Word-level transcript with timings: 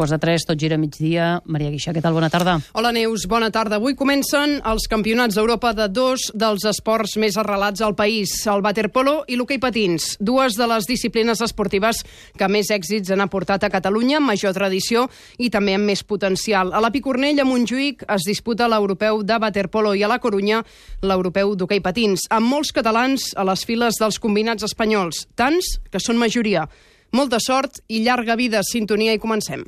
quarts 0.00 0.14
de 0.14 0.18
tres, 0.18 0.46
tot 0.48 0.56
gira 0.56 0.78
migdia. 0.80 1.42
Maria 1.44 1.68
Guixà, 1.68 1.92
què 1.92 2.00
tal? 2.00 2.14
Bona 2.16 2.30
tarda. 2.32 2.56
Hola, 2.72 2.88
Neus. 2.96 3.26
Bona 3.28 3.50
tarda. 3.52 3.76
Avui 3.76 3.92
comencen 3.98 4.56
els 4.64 4.86
campionats 4.88 5.36
d'Europa 5.36 5.74
de 5.76 5.90
dos 5.92 6.30
dels 6.32 6.64
esports 6.70 7.18
més 7.20 7.36
arrelats 7.36 7.82
al 7.84 7.92
país, 7.98 8.32
el 8.48 8.64
waterpolo 8.64 9.18
i 9.28 9.36
l'hoquei 9.36 9.60
patins, 9.60 10.14
dues 10.16 10.56
de 10.56 10.68
les 10.70 10.88
disciplines 10.88 11.42
esportives 11.44 12.00
que 12.38 12.48
més 12.48 12.70
èxits 12.72 13.12
han 13.12 13.20
aportat 13.20 13.66
a 13.66 13.72
Catalunya, 13.72 14.22
amb 14.22 14.32
major 14.32 14.56
tradició 14.56 15.04
i 15.36 15.50
també 15.52 15.76
amb 15.76 15.90
més 15.92 16.00
potencial. 16.00 16.72
A 16.72 16.80
la 16.80 16.92
Picornell, 16.94 17.42
a 17.42 17.48
Montjuïc, 17.48 18.06
es 18.08 18.28
disputa 18.28 18.70
l'europeu 18.72 19.20
de 19.20 19.36
waterpolo 19.36 19.92
i 19.92 20.04
a 20.06 20.08
la 20.08 20.20
Corunya 20.22 20.62
l'europeu 21.04 21.52
d'hoquei 21.52 21.84
patins, 21.84 22.24
amb 22.30 22.48
molts 22.48 22.72
catalans 22.72 23.34
a 23.36 23.44
les 23.44 23.66
files 23.68 24.00
dels 24.00 24.20
combinats 24.22 24.64
espanyols, 24.64 25.26
tants 25.36 25.76
que 25.90 26.00
són 26.00 26.16
majoria. 26.16 26.70
Molta 27.10 27.40
sort 27.42 27.80
i 27.90 28.04
llarga 28.04 28.36
vida, 28.38 28.60
sintonia 28.62 29.12
i 29.16 29.18
comencem. 29.18 29.64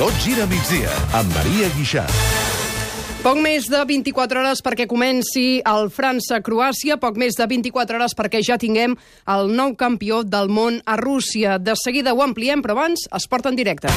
Tot 0.00 0.18
gira 0.20 0.48
migdia 0.50 0.90
amb 1.14 1.30
Maria 1.38 1.70
Guixà. 1.78 2.08
Poc 3.24 3.38
més 3.40 3.64
de 3.72 3.78
24 3.88 4.36
hores 4.42 4.60
perquè 4.60 4.84
comenci 4.84 5.62
el 5.64 5.86
França-Croàcia, 5.88 6.98
poc 7.00 7.16
més 7.16 7.38
de 7.38 7.46
24 7.48 7.96
hores 7.96 8.12
perquè 8.12 8.42
ja 8.44 8.58
tinguem 8.60 8.92
el 9.32 9.48
nou 9.48 9.72
campió 9.80 10.18
del 10.28 10.50
món 10.52 10.76
a 10.84 10.98
Rússia. 11.00 11.54
De 11.56 11.72
seguida 11.80 12.12
ho 12.12 12.20
ampliem, 12.20 12.60
però 12.60 12.76
abans 12.76 13.06
es 13.08 13.24
porta 13.24 13.48
en 13.48 13.56
directe. 13.56 13.88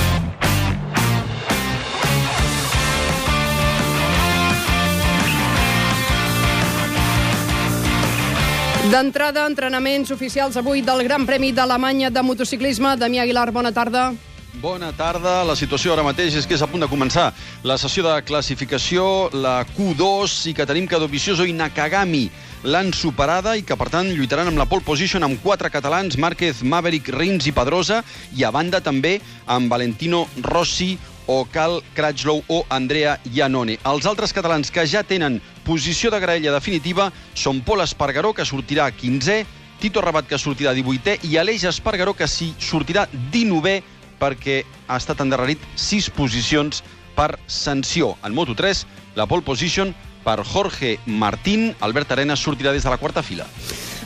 D'entrada, 8.88 9.44
entrenaments 9.51 10.16
oficials 10.16 10.55
avui 10.55 10.79
del 10.88 11.04
Gran 11.04 11.27
Premi 11.27 11.51
d'Alemanya 11.51 12.16
de 12.16 12.23
motociclisme. 12.23 12.96
Damià 12.96 13.27
Aguilar. 13.27 13.49
Bona 13.51 13.76
tarda. 13.76 14.13
La 14.58 15.55
situació 15.55 15.94
ara 15.94 16.02
mateix 16.02 16.34
és 16.40 16.48
que 16.48 16.55
és 16.55 16.62
a 16.66 16.68
punt 16.68 16.82
de 16.82 16.90
començar 16.90 17.27
la 17.63 17.76
sessió 17.77 18.02
de 18.02 18.16
classificació, 18.26 19.30
la 19.34 19.62
Q2, 19.76 20.48
i 20.50 20.54
que 20.58 20.66
tenim 20.66 20.88
que 20.90 20.98
Dovizioso 20.98 21.46
i 21.46 21.54
Nakagami 21.54 22.24
l'han 22.66 22.90
superada 22.90 23.54
i 23.55 23.62
que, 23.62 23.78
per 23.78 23.90
tant, 23.94 24.10
lluitaran 24.10 24.50
amb 24.50 24.58
la 24.58 24.66
pole 24.66 24.82
position 24.82 25.22
amb 25.24 25.38
quatre 25.44 25.70
catalans, 25.70 26.18
Márquez, 26.18 26.63
Maverick, 26.63 27.12
Rins 27.13 27.46
i 27.46 27.54
Pedrosa, 27.54 28.02
i 28.34 28.44
a 28.44 28.50
banda 28.52 28.82
també 28.82 29.20
amb 29.46 29.70
Valentino 29.70 30.26
Rossi, 30.41 30.98
o 31.28 31.44
Cal 31.52 31.82
Cratchlow 31.94 32.41
o 32.48 32.63
Andrea 32.72 33.18
Iannone. 33.35 33.78
Els 33.85 34.08
altres 34.08 34.34
catalans 34.34 34.72
que 34.72 34.88
ja 34.88 35.04
tenen 35.04 35.41
posició 35.68 36.10
de 36.10 36.22
graella 36.24 36.55
definitiva 36.55 37.12
són 37.35 37.60
Pol 37.68 37.84
Espargaró, 37.84 38.32
que 38.34 38.48
sortirà 38.48 38.88
15è, 38.90 39.44
Tito 39.78 40.02
Rabat, 40.02 40.26
que 40.26 40.40
sortirà 40.41 40.74
18è, 40.74 41.20
i 41.30 41.38
Aleix 41.38 41.68
Espargaró, 41.70 42.16
que 42.18 42.26
sí 42.32 42.54
sortirà 42.58 43.05
19è 43.12 43.96
perquè 44.20 44.63
ha 44.87 44.98
estat 44.98 45.21
endarrerit 45.23 45.63
6 45.76 46.12
posicions 46.18 46.84
per 47.18 47.37
sanció. 47.48 48.15
En 48.23 48.35
Moto3, 48.37 48.85
la 49.15 49.26
pole 49.26 49.41
position 49.41 49.96
per 50.23 50.43
Jorge 50.43 50.99
Martín. 51.05 51.73
Albert 51.79 52.12
Arenas 52.12 52.43
sortirà 52.43 52.73
des 52.76 52.84
de 52.84 52.90
la 52.91 52.98
quarta 52.98 53.23
fila. 53.23 53.48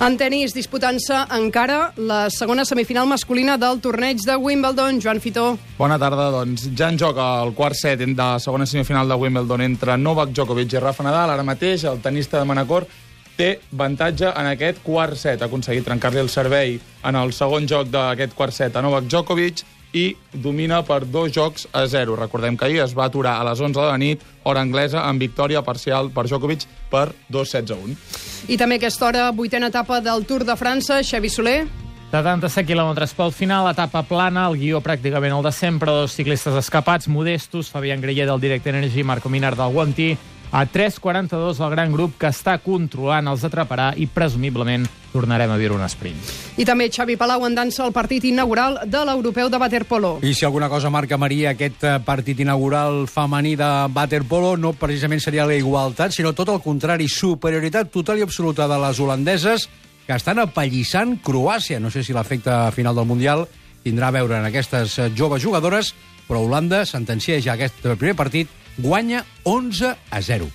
En 0.01 0.15
tenis, 0.17 0.55
disputant-se 0.57 1.17
encara 1.35 1.91
la 1.97 2.23
segona 2.33 2.63
semifinal 2.65 3.05
masculina 3.05 3.57
del 3.61 3.77
torneig 3.83 4.23
de 4.25 4.35
Wimbledon. 4.35 4.97
Joan 5.01 5.21
Fitó. 5.21 5.59
Bona 5.77 5.99
tarda, 6.01 6.31
doncs 6.33 6.69
ja 6.77 6.89
en 6.89 6.97
joc 6.97 7.19
el 7.21 7.53
quart 7.53 7.77
set 7.77 8.01
de 8.01 8.15
la 8.17 8.39
segona 8.41 8.65
semifinal 8.65 9.09
de 9.09 9.17
Wimbledon 9.21 9.61
entre 9.61 9.97
Novak 9.97 10.33
Djokovic 10.33 10.73
i 10.73 10.81
Rafa 10.81 11.05
Nadal. 11.05 11.35
Ara 11.35 11.45
mateix 11.45 11.85
el 11.85 12.01
tenista 12.01 12.39
de 12.39 12.49
Manacor 12.49 12.87
té 13.37 13.59
avantatge 13.73 14.31
en 14.31 14.49
aquest 14.55 14.81
quart 14.81 15.17
set. 15.17 15.41
Ha 15.41 15.49
aconseguit 15.49 15.85
trencar-li 15.85 16.21
el 16.21 16.33
servei 16.33 16.79
en 16.79 17.21
el 17.21 17.33
segon 17.33 17.69
joc 17.69 17.93
d'aquest 17.93 18.33
quart 18.37 18.57
set 18.57 18.75
a 18.75 18.81
Novak 18.81 19.05
Djokovic 19.05 19.61
i 19.93 20.15
domina 20.33 20.81
per 20.87 21.05
dos 21.05 21.31
jocs 21.33 21.67
a 21.73 21.85
zero. 21.87 22.15
Recordem 22.15 22.57
que 22.57 22.65
ahir 22.65 22.81
es 22.83 22.95
va 22.97 23.05
aturar 23.05 23.37
a 23.39 23.45
les 23.49 23.59
11 23.59 23.79
de 23.79 23.87
la 23.87 23.97
nit, 23.97 24.23
hora 24.43 24.61
anglesa, 24.61 25.05
amb 25.07 25.19
victòria 25.19 25.61
parcial 25.61 26.11
per 26.11 26.25
Djokovic 26.27 26.65
per 26.91 27.09
dos 27.29 27.51
sets 27.51 27.71
a 27.71 27.77
un. 27.77 27.95
I 28.47 28.57
també 28.57 28.79
aquesta 28.79 29.07
hora, 29.07 29.29
vuitena 29.31 29.71
etapa 29.71 30.01
del 30.01 30.25
Tour 30.25 30.45
de 30.47 30.57
França, 30.59 31.01
Xavi 31.03 31.29
Soler. 31.29 31.61
77 32.11 32.67
quilòmetres 32.67 33.13
pel 33.15 33.31
final, 33.31 33.69
etapa 33.71 34.01
plana, 34.03 34.49
el 34.49 34.57
guió 34.59 34.81
pràcticament 34.83 35.31
el 35.31 35.45
de 35.45 35.51
sempre, 35.55 35.93
dos 35.95 36.11
ciclistes 36.11 36.57
escapats, 36.59 37.07
modestos, 37.07 37.69
Fabián 37.71 38.01
Greller 38.03 38.27
del 38.27 38.41
Direct 38.41 38.67
Energy, 38.67 39.03
Marco 39.03 39.29
Minar 39.29 39.55
del 39.55 39.71
Guantí, 39.71 40.17
a 40.51 40.65
3.42 40.67 41.63
el 41.63 41.71
gran 41.71 41.93
grup 41.95 42.17
que 42.19 42.27
està 42.27 42.57
controlant 42.59 43.29
els 43.31 43.45
atraparà 43.47 43.93
i 43.95 44.07
presumiblement 44.11 44.83
tornarem 45.11 45.51
a 45.51 45.57
viure 45.59 45.75
un 45.75 45.83
sprint. 45.87 46.19
I 46.59 46.65
també 46.67 46.89
Xavi 46.91 47.17
Palau 47.19 47.45
en 47.47 47.55
dansa 47.55 47.85
el 47.85 47.93
partit 47.95 48.27
inaugural 48.27 48.79
de 48.87 49.03
l'europeu 49.07 49.49
de 49.51 49.59
waterpolo. 49.59 50.11
I 50.23 50.33
si 50.35 50.45
alguna 50.45 50.69
cosa 50.69 50.91
marca, 50.91 51.17
Maria, 51.17 51.51
aquest 51.51 51.83
eh, 51.83 51.97
partit 52.03 52.39
inaugural 52.43 53.05
femení 53.11 53.55
de 53.59 53.71
waterpolo 53.95 54.55
no 54.57 54.73
precisament 54.73 55.23
seria 55.23 55.47
la 55.47 55.55
igualtat, 55.55 56.15
sinó 56.15 56.35
tot 56.35 56.51
el 56.51 56.61
contrari, 56.63 57.07
superioritat 57.07 57.91
total 57.91 58.19
i 58.19 58.27
absoluta 58.27 58.67
de 58.67 58.79
les 58.85 58.99
holandeses 58.99 59.67
que 60.07 60.15
estan 60.15 60.39
apallissant 60.43 61.17
Croàcia. 61.23 61.79
No 61.79 61.91
sé 61.91 62.03
si 62.03 62.15
l'efecte 62.15 62.53
final 62.75 62.95
del 62.95 63.07
Mundial 63.07 63.47
tindrà 63.83 64.11
a 64.11 64.15
veure 64.19 64.39
en 64.39 64.47
aquestes 64.47 64.97
eh, 64.99 65.11
joves 65.15 65.43
jugadores, 65.43 65.93
però 66.27 66.43
Holanda 66.43 66.85
sentencia 66.85 67.39
ja 67.43 67.55
aquest 67.55 67.83
primer 67.95 68.15
partit 68.15 68.60
guanya 68.81 69.25
11 69.43 69.95
a 70.09 70.21
0. 70.21 70.49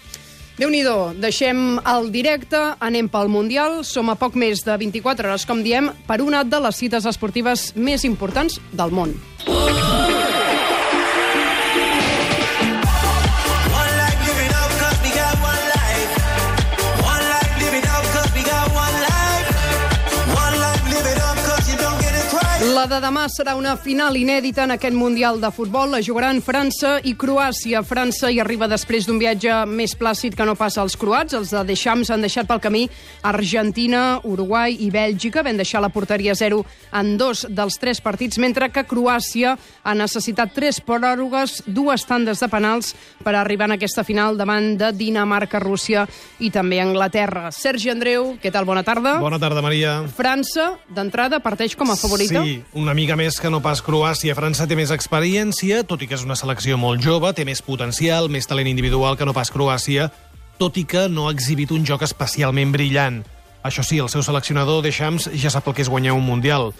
déu 0.56 0.70
nhi 0.72 0.82
deixem 1.20 1.78
el 1.84 2.10
directe, 2.12 2.56
anem 2.81 3.09
pel 3.12 3.28
Mundial, 3.28 3.82
som 3.84 4.09
a 4.09 4.16
poc 4.16 4.37
més 4.41 4.64
de 4.64 4.76
24 4.76 5.28
hores, 5.28 5.44
com 5.44 5.62
diem, 5.62 5.91
per 6.09 6.22
una 6.25 6.44
de 6.44 6.60
les 6.60 6.76
cites 6.81 7.04
esportives 7.04 7.72
més 7.76 8.04
importants 8.09 8.60
del 8.72 8.91
món. 8.91 9.12
La 22.87 23.01
de 23.01 23.03
demà 23.03 23.25
serà 23.27 23.57
una 23.59 23.73
final 23.75 24.15
inèdita 24.15 24.63
en 24.63 24.71
aquest 24.77 24.95
Mundial 24.95 25.41
de 25.43 25.49
Futbol. 25.51 25.91
La 25.91 25.99
jugaran 26.07 26.39
França 26.39 27.01
i 27.03 27.17
Croàcia. 27.19 27.81
França 27.83 28.29
hi 28.31 28.37
arriba 28.39 28.69
després 28.71 29.09
d'un 29.09 29.17
viatge 29.19 29.57
més 29.67 29.97
plàcid 29.99 30.37
que 30.39 30.45
no 30.47 30.55
passa 30.55 30.85
als 30.85 30.95
croats. 30.95 31.35
Els 31.35 31.51
de 31.51 31.65
Deschamps 31.67 32.13
han 32.15 32.23
deixat 32.23 32.47
pel 32.47 32.61
camí 32.63 32.85
Argentina, 33.27 34.21
Uruguai 34.23 34.77
i 34.87 34.93
Bèlgica. 34.95 35.43
Van 35.43 35.59
deixar 35.59 35.81
la 35.83 35.91
porteria 35.91 36.37
zero 36.39 36.61
en 36.95 37.17
dos 37.19 37.43
dels 37.51 37.75
tres 37.83 37.99
partits, 38.05 38.39
mentre 38.39 38.69
que 38.71 38.87
Croàcia 38.87 39.57
ha 39.83 39.97
necessitat 39.99 40.55
tres 40.55 40.79
pròrrogues, 40.79 41.65
dues 41.67 42.07
tandes 42.07 42.39
de 42.39 42.51
penals 42.55 42.93
per 43.25 43.35
arribar 43.35 43.67
en 43.67 43.81
aquesta 43.81 44.07
final 44.07 44.39
davant 44.39 44.77
de 44.79 44.93
Dinamarca, 44.95 45.59
Rússia 45.59 46.07
i 46.39 46.53
també 46.55 46.79
Anglaterra. 46.85 47.51
Sergi 47.51 47.91
Andreu, 47.91 48.37
què 48.39 48.55
tal? 48.55 48.71
Bona 48.71 48.87
tarda. 48.87 49.19
Bona 49.19 49.43
tarda, 49.43 49.67
Maria. 49.67 49.99
França, 50.07 50.77
d'entrada, 50.87 51.43
parteix 51.43 51.75
com 51.75 51.91
a 51.91 51.99
favorita? 51.99 52.47
Sí, 52.47 52.61
una 52.76 52.92
mica 52.92 53.16
més 53.16 53.38
que 53.41 53.48
no 53.48 53.62
pas 53.64 53.81
Croàcia. 53.81 54.34
França 54.37 54.66
té 54.69 54.76
més 54.76 54.91
experiència, 54.92 55.81
tot 55.88 56.03
i 56.04 56.09
que 56.09 56.14
és 56.19 56.25
una 56.26 56.37
selecció 56.37 56.76
molt 56.76 57.00
jove, 57.00 57.31
té 57.32 57.47
més 57.48 57.62
potencial, 57.64 58.28
més 58.28 58.44
talent 58.47 58.69
individual 58.69 59.16
que 59.16 59.25
no 59.25 59.32
pas 59.32 59.48
Croàcia, 59.53 60.10
tot 60.60 60.76
i 60.76 60.84
que 60.84 61.06
no 61.09 61.25
ha 61.26 61.32
exhibit 61.32 61.72
un 61.72 61.87
joc 61.88 62.04
especialment 62.04 62.75
brillant. 62.76 63.22
Això 63.64 63.81
sí, 63.82 63.97
el 63.97 64.10
seu 64.12 64.20
seleccionador, 64.22 64.82
Deschamps, 64.84 65.31
ja 65.41 65.50
sap 65.50 65.66
el 65.66 65.76
que 65.76 65.87
és 65.87 65.91
guanyar 65.91 66.19
un 66.19 66.26
Mundial. 66.26 66.75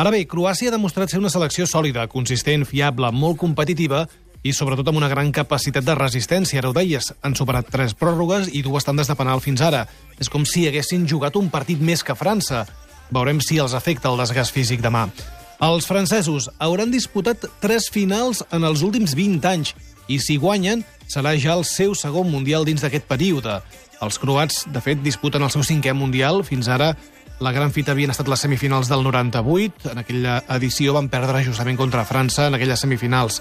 Ara 0.00 0.14
bé, 0.14 0.22
Croàcia 0.24 0.72
ha 0.72 0.74
demostrat 0.74 1.12
ser 1.12 1.20
una 1.20 1.30
selecció 1.30 1.68
sòlida, 1.68 2.08
consistent, 2.08 2.64
fiable, 2.64 3.12
molt 3.12 3.36
competitiva 3.42 4.06
i 4.42 4.54
sobretot 4.56 4.88
amb 4.88 5.02
una 5.02 5.10
gran 5.12 5.34
capacitat 5.36 5.84
de 5.84 5.98
resistència. 5.98 6.62
Ara 6.62 6.72
ho 6.72 6.76
deies, 6.80 7.12
han 7.20 7.36
superat 7.36 7.68
tres 7.68 7.92
pròrrogues 7.92 8.48
i 8.56 8.64
dues 8.64 8.88
tandes 8.88 9.12
de 9.12 9.18
penal 9.20 9.44
fins 9.44 9.60
ara. 9.60 9.84
És 10.16 10.32
com 10.32 10.48
si 10.48 10.64
haguessin 10.66 11.04
jugat 11.04 11.36
un 11.36 11.52
partit 11.52 11.78
més 11.78 12.00
que 12.02 12.16
França. 12.16 12.64
Veurem 13.12 13.44
si 13.44 13.60
els 13.60 13.76
afecta 13.76 14.08
el 14.08 14.16
desgast 14.24 14.56
físic 14.56 14.80
demà. 14.80 15.10
Els 15.62 15.86
francesos 15.86 16.48
hauran 16.58 16.90
disputat 16.90 17.44
tres 17.62 17.84
finals 17.94 18.40
en 18.50 18.64
els 18.66 18.80
últims 18.82 19.12
20 19.14 19.46
anys 19.46 19.68
i 20.10 20.16
si 20.18 20.34
guanyen 20.42 20.80
serà 21.06 21.36
ja 21.38 21.52
el 21.54 21.62
seu 21.62 21.92
segon 21.94 22.26
Mundial 22.32 22.66
dins 22.66 22.82
d'aquest 22.82 23.06
període. 23.06 23.60
Els 24.02 24.18
croats, 24.18 24.64
de 24.74 24.82
fet, 24.82 24.98
disputen 25.04 25.44
el 25.46 25.52
seu 25.54 25.62
cinquè 25.62 25.92
Mundial. 25.94 26.42
Fins 26.42 26.66
ara 26.66 26.96
la 27.38 27.52
gran 27.54 27.70
fita 27.70 27.94
havien 27.94 28.10
estat 28.10 28.26
les 28.26 28.42
semifinals 28.42 28.90
del 28.90 29.04
98. 29.06 29.92
En 29.92 30.02
aquella 30.02 30.40
edició 30.56 30.96
van 30.98 31.06
perdre 31.12 31.44
justament 31.46 31.78
contra 31.78 32.02
França 32.10 32.48
en 32.50 32.58
aquelles 32.58 32.82
semifinals. 32.82 33.38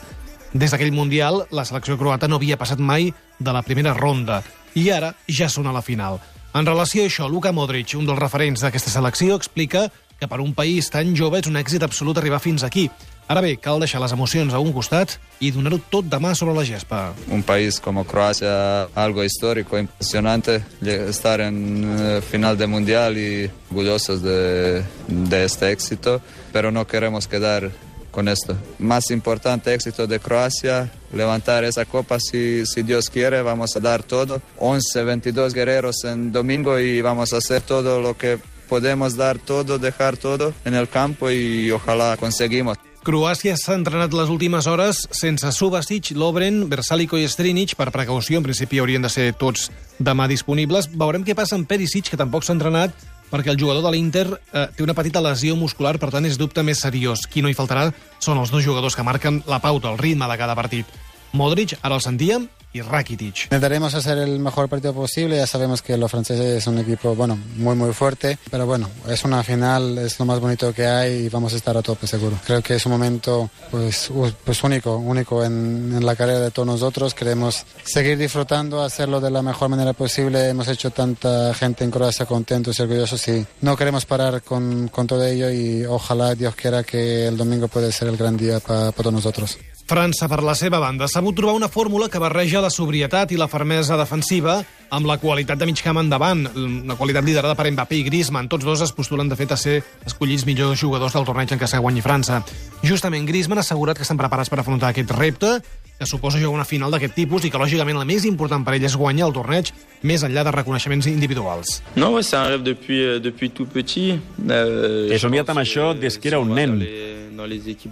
Des 0.54 0.70
d'aquell 0.70 0.94
Mundial, 0.94 1.48
la 1.50 1.66
selecció 1.66 1.98
croata 1.98 2.30
no 2.30 2.38
havia 2.38 2.60
passat 2.62 2.78
mai 2.78 3.10
de 3.40 3.56
la 3.56 3.66
primera 3.66 3.96
ronda. 3.98 4.44
I 4.78 4.92
ara 4.94 5.16
ja 5.26 5.50
són 5.50 5.66
a 5.66 5.74
la 5.74 5.82
final. 5.82 6.22
En 6.54 6.70
relació 6.70 7.02
a 7.02 7.10
això, 7.10 7.26
Luka 7.32 7.50
Modric, 7.50 7.96
un 7.98 8.06
dels 8.06 8.22
referents 8.22 8.62
d'aquesta 8.62 8.94
selecció, 8.94 9.42
explica 9.42 9.88
que 10.22 10.28
per 10.30 10.38
un 10.38 10.54
país 10.54 10.86
tan 10.94 11.16
jove 11.18 11.40
és 11.42 11.48
un 11.50 11.58
èxit 11.58 11.82
absolut 11.82 12.20
arribar 12.22 12.38
fins 12.38 12.62
aquí. 12.62 12.86
Ara 13.32 13.42
bé, 13.42 13.56
cal 13.58 13.80
deixar 13.82 14.02
les 14.04 14.12
emocions 14.14 14.54
a 14.54 14.60
un 14.62 14.70
costat 14.76 15.16
i 15.42 15.50
donar-ho 15.56 15.80
tot 15.90 16.06
demà 16.06 16.36
sobre 16.38 16.54
la 16.54 16.66
gespa. 16.68 17.16
un 17.28 17.42
país 17.42 17.80
como 17.80 18.06
Croacia, 18.06 18.84
algo 18.94 19.24
histórico, 19.24 19.80
impresionante, 19.80 20.64
estar 20.84 21.42
en 21.42 21.58
eh, 21.88 22.22
final 22.22 22.56
de 22.56 22.68
mundial 22.68 23.18
y 23.18 23.50
orgullosos 23.72 24.22
de, 24.22 24.84
de 25.08 25.44
este 25.44 25.72
éxito, 25.72 26.22
pero 26.54 26.72
no 26.72 26.86
queremos 26.86 27.28
quedar 27.28 27.72
con 28.12 28.28
esto. 28.28 28.56
Más 28.78 29.10
importante 29.10 29.74
éxito 29.74 30.06
de 30.06 30.20
Croacia, 30.20 30.92
levantar 31.14 31.64
esa 31.64 31.86
copa 31.86 32.20
si, 32.20 32.66
si 32.68 32.84
Dios 32.84 33.10
quiere, 33.10 33.42
vamos 33.42 33.76
a 33.76 33.80
dar 33.80 34.04
todo. 34.04 34.42
11, 34.60 35.04
22 35.04 35.54
guerreros 35.54 36.04
en 36.04 36.32
domingo 36.32 36.78
y 36.78 37.02
vamos 37.02 37.34
a 37.34 37.38
hacer 37.38 37.62
todo 37.62 38.02
lo 38.02 38.16
que 38.18 38.38
podemos 38.72 39.18
dar 39.18 39.38
todo, 39.38 39.78
dejar 39.78 40.16
todo 40.16 40.54
en 40.64 40.76
el 40.76 40.88
campo 40.88 41.30
y 41.30 41.70
ojalá 41.72 42.16
conseguimos. 42.16 42.78
Croàcia 43.04 43.58
s'ha 43.58 43.74
entrenat 43.76 44.14
les 44.14 44.30
últimes 44.30 44.68
hores 44.70 45.02
sense 45.12 45.50
Subasic, 45.52 46.14
Lovren, 46.16 46.70
Versalico 46.70 47.18
i 47.20 47.26
Strinic. 47.28 47.74
Per 47.76 47.90
precaució, 47.92 48.38
en 48.40 48.46
principi 48.46 48.80
haurien 48.80 49.04
de 49.04 49.10
ser 49.10 49.26
tots 49.36 49.72
demà 50.00 50.30
disponibles. 50.32 50.88
Veurem 50.94 51.26
què 51.28 51.36
passa 51.36 51.58
amb 51.58 51.68
Perisic, 51.68 52.14
que 52.14 52.22
tampoc 52.22 52.46
s'ha 52.48 52.56
entrenat, 52.56 52.96
perquè 53.34 53.52
el 53.52 53.60
jugador 53.60 53.84
de 53.84 53.92
l'Inter 53.92 54.28
eh, 54.30 54.68
té 54.78 54.86
una 54.86 54.96
petita 54.96 55.20
lesió 55.20 55.58
muscular, 55.60 55.98
per 56.00 56.14
tant 56.14 56.30
és 56.30 56.40
dubte 56.40 56.64
més 56.64 56.86
seriós. 56.86 57.26
Qui 57.28 57.44
no 57.44 57.52
hi 57.52 57.58
faltarà 57.58 57.90
són 58.22 58.40
els 58.40 58.54
dos 58.54 58.64
jugadors 58.64 58.96
que 58.96 59.04
marquen 59.04 59.42
la 59.52 59.60
pauta, 59.60 59.92
el 59.92 60.00
ritme 60.00 60.30
de 60.32 60.40
cada 60.40 60.56
partit. 60.56 61.00
Modric, 61.34 61.76
ara 61.82 61.98
el 61.98 62.06
sentíem, 62.06 62.48
y 62.74 62.82
Rakitic. 62.82 63.44
Intentaremos 63.44 63.94
hacer 63.94 64.18
el 64.18 64.40
mejor 64.40 64.70
partido 64.70 64.94
posible. 64.94 65.38
Ya 65.38 65.48
sabemos 65.48 65.82
que 65.82 65.98
los 65.98 66.10
franceses 66.10 66.58
es 66.58 66.68
un 66.68 66.80
equipo, 66.80 67.16
bueno, 67.16 67.38
muy, 67.58 67.76
muy 67.76 67.94
fuerte. 67.94 68.38
Pero 68.50 68.66
bueno, 68.66 68.90
es 69.08 69.24
una 69.24 69.44
final, 69.44 69.98
es 69.98 70.18
lo 70.20 70.26
más 70.26 70.40
bonito 70.40 70.74
que 70.74 70.86
hay 70.86 71.26
y 71.26 71.30
vamos 71.30 71.54
a 71.54 71.58
estar 71.58 71.76
a 71.76 71.82
tope 71.82 72.08
seguro. 72.08 72.38
Creo 72.46 72.62
que 72.62 72.76
es 72.76 72.86
un 72.86 72.94
momento, 72.94 73.50
pues, 73.70 74.10
pues 74.44 74.64
único, 74.64 74.98
único 74.98 75.44
en, 75.44 75.94
en 75.96 76.06
la 76.06 76.16
carrera 76.16 76.40
de 76.40 76.52
todos 76.52 76.68
nosotros. 76.68 77.14
Queremos 77.14 77.66
seguir 77.84 78.18
disfrutando, 78.18 78.82
hacerlo 78.82 79.20
de 79.20 79.32
la 79.32 79.42
mejor 79.42 79.70
manera 79.70 79.94
posible. 79.94 80.50
Hemos 80.50 80.68
hecho 80.68 80.92
tanta 80.92 81.54
gente 81.54 81.84
en 81.84 81.92
Croacia 81.92 82.26
contentos 82.26 82.80
y 82.80 82.82
orgullosos 82.82 83.28
y 83.28 83.46
no 83.62 83.76
queremos 83.76 84.06
parar 84.06 84.42
con, 84.42 84.88
con 84.88 85.08
todo 85.08 85.26
ello 85.26 85.50
y 85.50 85.86
ojalá 85.86 86.36
Dios 86.36 86.56
quiera 86.56 86.84
que 86.84 87.28
el 87.28 87.38
domingo 87.38 87.68
puede 87.68 87.92
ser 87.92 88.08
el 88.08 88.18
gran 88.18 88.38
día 88.38 88.60
para 88.60 88.92
todos 88.92 89.14
nosotros. 89.14 89.58
França, 89.92 90.30
per 90.32 90.40
la 90.40 90.54
seva 90.56 90.80
banda, 90.80 91.04
s'ha 91.04 91.20
sabut 91.20 91.36
trobar 91.36 91.58
una 91.58 91.68
fórmula 91.68 92.08
que 92.08 92.20
barreja 92.22 92.62
la 92.64 92.70
sobrietat 92.72 93.34
i 93.36 93.40
la 93.40 93.50
fermesa 93.52 93.98
defensiva 94.00 94.62
amb 94.96 95.08
la 95.10 95.18
qualitat 95.20 95.60
de 95.60 95.68
mig 95.68 95.82
camp 95.84 96.00
endavant, 96.00 96.46
una 96.56 96.96
qualitat 96.96 97.28
liderada 97.28 97.58
per 97.60 97.66
Mbappé 97.74 97.98
i 98.00 98.06
Griezmann. 98.08 98.48
Tots 98.48 98.64
dos 98.64 98.86
es 98.86 98.94
postulen, 98.96 99.28
de 99.28 99.36
fet, 99.36 99.52
a 99.52 99.60
ser 99.60 99.82
escollits 100.08 100.46
millors 100.48 100.80
jugadors 100.80 101.12
del 101.18 101.28
torneig 101.28 101.52
en 101.52 101.60
què 101.60 101.68
s'ha 101.68 101.84
guanyi 101.84 102.04
França. 102.06 102.40
Justament, 102.88 103.28
Griezmann 103.28 103.60
ha 103.60 103.68
assegurat 103.68 104.00
que 104.00 104.08
estan 104.08 104.20
preparats 104.20 104.52
per 104.52 104.62
afrontar 104.64 104.94
aquest 104.96 105.12
repte, 105.12 105.58
que 106.00 106.08
suposa 106.08 106.40
jugar 106.40 106.56
una 106.56 106.66
final 106.66 106.92
d'aquest 106.92 107.14
tipus 107.14 107.44
i 107.44 107.52
que, 107.52 107.60
lògicament, 107.60 108.00
la 108.00 108.08
més 108.08 108.24
important 108.26 108.64
per 108.64 108.80
ell 108.80 108.88
és 108.88 108.96
guanyar 108.96 109.28
el 109.28 109.36
torneig 109.36 109.74
més 110.08 110.24
enllà 110.24 110.48
de 110.48 110.56
reconeixements 110.56 111.12
individuals. 111.12 111.82
Ouais, 111.98 112.24
c'est 112.24 112.38
un 112.38 112.48
rêve 112.48 112.64
depuis, 112.64 113.04
euh, 113.04 113.20
depuis 113.20 113.52
tout 113.52 113.68
petit. 113.68 114.20
Euh, 114.50 115.12
He 115.12 115.20
somiat 115.20 115.52
amb 115.52 115.60
això 115.60 115.92
des 115.94 116.18
que 116.18 116.32
era 116.32 116.40
un 116.40 116.56
nen. 116.56 116.80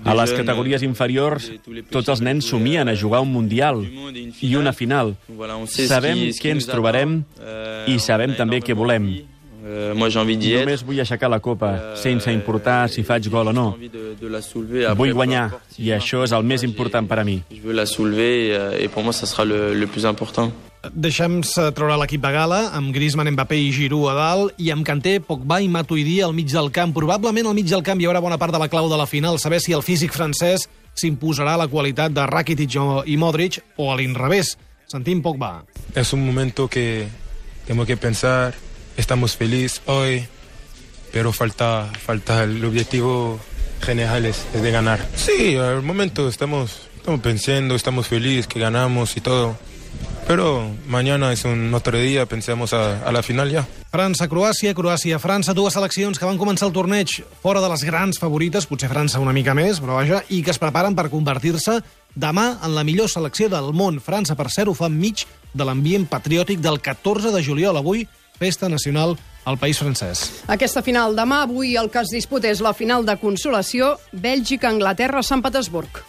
A 0.05 0.15
les 0.15 0.35
categories 0.35 0.83
inferiors, 0.85 1.49
tots 1.89 2.09
els 2.09 2.21
nens 2.21 2.45
somien 2.45 2.87
a 2.87 2.95
jugar 2.95 3.21
un 3.25 3.33
Mundial 3.33 3.83
i 4.41 4.55
una 4.55 4.73
final. 4.73 5.15
Sabem 5.65 6.29
què 6.37 6.55
ens 6.55 6.69
trobarem 6.69 7.21
i 7.87 7.99
sabem 7.99 8.35
també 8.37 8.61
què 8.61 8.77
volem. 8.77 9.11
Euh, 9.69 9.93
moi, 9.93 10.09
j'ai 10.09 10.19
envie 10.19 10.37
d'y 10.37 10.53
être. 10.53 10.65
Només 10.65 10.83
vull 10.87 11.01
aixecar 11.03 11.29
la 11.29 11.41
copa, 11.43 11.69
sense 11.99 12.31
importar 12.31 12.87
si 12.89 13.03
faig 13.03 13.27
gol 13.29 13.51
o 13.51 13.53
no. 13.53 13.67
Vull 14.95 15.13
guanyar, 15.13 15.49
i 15.77 15.91
això 15.93 16.23
és 16.23 16.33
el 16.33 16.47
més 16.47 16.63
important 16.63 17.05
per 17.09 17.19
a 17.19 17.25
mi. 17.27 17.41
Je 17.51 17.61
veux 17.61 17.75
la 17.75 17.85
soulever 17.85 18.55
euh, 18.55 18.79
et 18.79 18.87
pour 18.87 19.03
moi, 19.03 19.13
ça 19.13 19.27
sera 19.27 19.45
le, 19.45 19.73
le 19.73 19.87
plus 19.87 20.05
important. 20.05 20.51
Deixem 20.79 21.41
treure 21.75 21.97
l'equip 21.99 22.21
de 22.23 22.29
gala, 22.31 22.59
amb 22.77 22.93
Griezmann, 22.95 23.33
Mbappé 23.35 23.57
i 23.59 23.71
Giroud 23.75 24.13
a 24.13 24.13
dalt, 24.15 24.61
i 24.63 24.69
amb 24.71 24.85
Kanté, 24.87 25.17
Pogba 25.19 25.57
i 25.59 25.67
Matuidi 25.67 26.21
al 26.23 26.31
mig 26.33 26.47
del 26.53 26.71
camp. 26.71 26.93
Probablement 26.95 27.49
al 27.49 27.57
mig 27.57 27.67
del 27.67 27.83
camp 27.83 27.99
hi 27.99 28.07
haurà 28.07 28.21
bona 28.23 28.37
part 28.39 28.55
de 28.55 28.61
la 28.61 28.69
clau 28.71 28.87
de 28.87 28.95
la 28.95 29.07
final, 29.09 29.35
saber 29.43 29.59
si 29.59 29.75
el 29.75 29.83
físic 29.83 30.15
francès 30.15 30.69
s'imposarà 30.95 31.57
la 31.59 31.67
qualitat 31.67 32.15
de 32.15 32.23
Rakitic 32.25 32.79
i 33.05 33.17
Modric 33.19 33.59
o 33.75 33.91
a 33.91 33.97
l'inrevés. 33.99 34.55
Sentim 34.87 35.21
Pogba. 35.21 35.65
Es 35.95 36.13
un 36.13 36.25
momento 36.25 36.69
que 36.69 37.07
tenemos 37.67 37.85
que 37.85 37.97
pensar, 37.97 38.55
estamos 38.95 39.35
felices 39.35 39.81
hoy, 39.85 40.25
pero 41.11 41.33
falta, 41.33 41.91
falta 41.99 42.43
el 42.43 42.63
objetivo 42.63 43.37
general 43.81 44.25
es, 44.25 44.45
es 44.53 44.61
de 44.61 44.71
ganar. 44.71 45.05
Sí, 45.15 45.57
al 45.57 45.83
momento 45.83 46.29
estamos, 46.29 46.87
estamos 46.95 47.19
pensando, 47.19 47.75
estamos 47.75 48.07
felices 48.07 48.47
que 48.47 48.59
ganamos 48.59 49.17
y 49.17 49.21
todo, 49.21 49.57
pero 50.29 50.69
mañana 50.85 51.33
es 51.33 51.43
un 51.43 51.73
otro 51.73 51.97
día, 51.97 52.27
pensemos 52.27 52.71
a, 52.71 53.01
a 53.03 53.11
la 53.11 53.23
final 53.23 53.49
ya. 53.49 53.65
França-Croàcia, 53.89 54.75
Croàcia-França, 54.77 55.55
dues 55.57 55.73
seleccions 55.73 56.19
que 56.21 56.27
van 56.29 56.37
començar 56.37 56.67
el 56.67 56.75
torneig 56.75 57.15
fora 57.41 57.63
de 57.63 57.69
les 57.71 57.81
grans 57.81 58.21
favorites, 58.21 58.67
potser 58.69 58.91
França 58.91 59.17
una 59.17 59.33
mica 59.33 59.55
més, 59.57 59.79
però 59.81 59.97
vaja, 59.97 60.19
i 60.29 60.43
que 60.45 60.53
es 60.53 60.61
preparen 60.61 60.93
per 60.93 61.07
convertir-se 61.09 61.79
demà 62.13 62.59
en 62.61 62.75
la 62.77 62.85
millor 62.85 63.09
selecció 63.09 63.49
del 63.49 63.71
món. 63.73 63.97
França, 63.97 64.37
per 64.37 64.51
cert, 64.53 64.69
ho 64.69 64.77
fa 64.77 64.85
enmig 64.85 65.25
de 65.49 65.65
l'ambient 65.65 66.05
patriòtic 66.05 66.61
del 66.61 66.77
14 66.77 67.33
de 67.33 67.41
juliol, 67.41 67.81
avui, 67.81 68.05
festa 68.37 68.69
nacional 68.69 69.17
al 69.49 69.57
país 69.57 69.81
francès. 69.81 70.43
Aquesta 70.45 70.85
final 70.85 71.17
demà, 71.17 71.41
avui 71.49 71.73
el 71.73 71.89
que 71.89 72.05
es 72.05 72.13
disputa 72.13 72.53
és 72.53 72.61
la 72.61 72.77
final 72.77 73.01
de 73.01 73.17
consolació 73.17 73.95
Bèlgica-Anglaterra 74.13 75.25
a 75.25 75.29
Sant 75.33 75.41
Petersburg. 75.41 76.03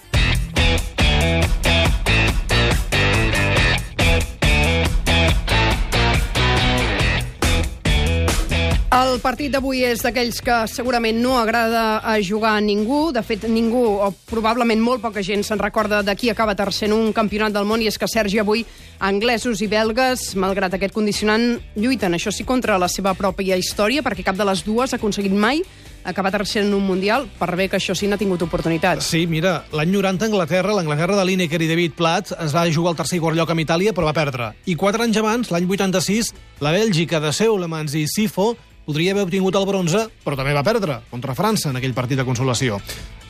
El 8.91 9.21
partit 9.23 9.53
d'avui 9.55 9.85
és 9.87 10.01
d'aquells 10.03 10.41
que 10.43 10.55
segurament 10.67 11.21
no 11.23 11.37
agrada 11.39 12.01
a 12.03 12.17
jugar 12.27 12.57
a 12.59 12.61
ningú. 12.61 13.13
De 13.15 13.23
fet, 13.23 13.45
ningú, 13.47 13.85
o 14.03 14.09
probablement 14.27 14.81
molt 14.83 14.99
poca 15.05 15.23
gent, 15.23 15.45
se'n 15.47 15.63
recorda 15.63 16.01
de 16.03 16.17
qui 16.19 16.27
acaba 16.33 16.57
tercer 16.59 16.89
en 16.89 16.97
un 16.97 17.13
campionat 17.15 17.55
del 17.55 17.69
món, 17.71 17.79
i 17.79 17.87
és 17.87 17.95
que 17.95 18.09
Sergi 18.11 18.41
avui, 18.43 18.65
anglesos 18.99 19.63
i 19.63 19.69
belgues, 19.71 20.33
malgrat 20.35 20.75
aquest 20.75 20.97
condicionant, 20.97 21.53
lluiten, 21.79 22.19
això 22.19 22.35
sí, 22.35 22.43
contra 22.43 22.81
la 22.83 22.89
seva 22.91 23.15
pròpia 23.15 23.61
història, 23.63 24.03
perquè 24.03 24.27
cap 24.27 24.35
de 24.35 24.49
les 24.51 24.65
dues 24.67 24.91
ha 24.91 24.99
aconseguit 24.99 25.39
mai 25.39 25.63
acabar 26.03 26.33
tercer 26.33 26.65
en 26.65 26.75
un 26.75 26.83
Mundial, 26.83 27.29
per 27.39 27.55
bé 27.55 27.69
que 27.69 27.77
això 27.79 27.95
sí 27.95 28.09
n'ha 28.09 28.19
tingut 28.19 28.43
oportunitats. 28.43 29.05
Sí, 29.07 29.27
mira, 29.31 29.67
l'any 29.77 29.93
90 29.93 30.25
a 30.25 30.31
Anglaterra, 30.31 30.75
l'Anglaterra 30.75 31.19
de 31.19 31.27
Lineker 31.29 31.61
i 31.63 31.69
David 31.69 31.95
Platt 31.95 32.33
es 32.41 32.57
va 32.57 32.65
jugar 32.73 32.95
al 32.95 32.99
tercer 32.99 33.21
i 33.21 33.23
quart 33.23 33.39
lloc 33.39 33.53
amb 33.53 33.63
Itàlia, 33.63 33.93
però 33.95 34.09
va 34.09 34.17
perdre. 34.17 34.51
I 34.67 34.75
quatre 34.81 35.05
anys 35.05 35.21
abans, 35.21 35.53
l'any 35.53 35.69
86, 35.69 36.33
la 36.65 36.73
Bèlgica 36.75 37.21
de 37.21 37.35
Seulemans 37.37 37.95
i 37.95 38.07
Sifo 38.11 38.55
podria 38.87 39.13
haver 39.13 39.27
obtingut 39.27 39.57
el 39.59 39.67
bronze, 39.69 40.07
però 40.25 40.39
també 40.39 40.55
va 40.57 40.65
perdre 40.67 41.01
contra 41.11 41.37
França 41.39 41.71
en 41.71 41.81
aquell 41.81 41.95
partit 41.95 42.21
de 42.21 42.27
consolació. 42.29 42.81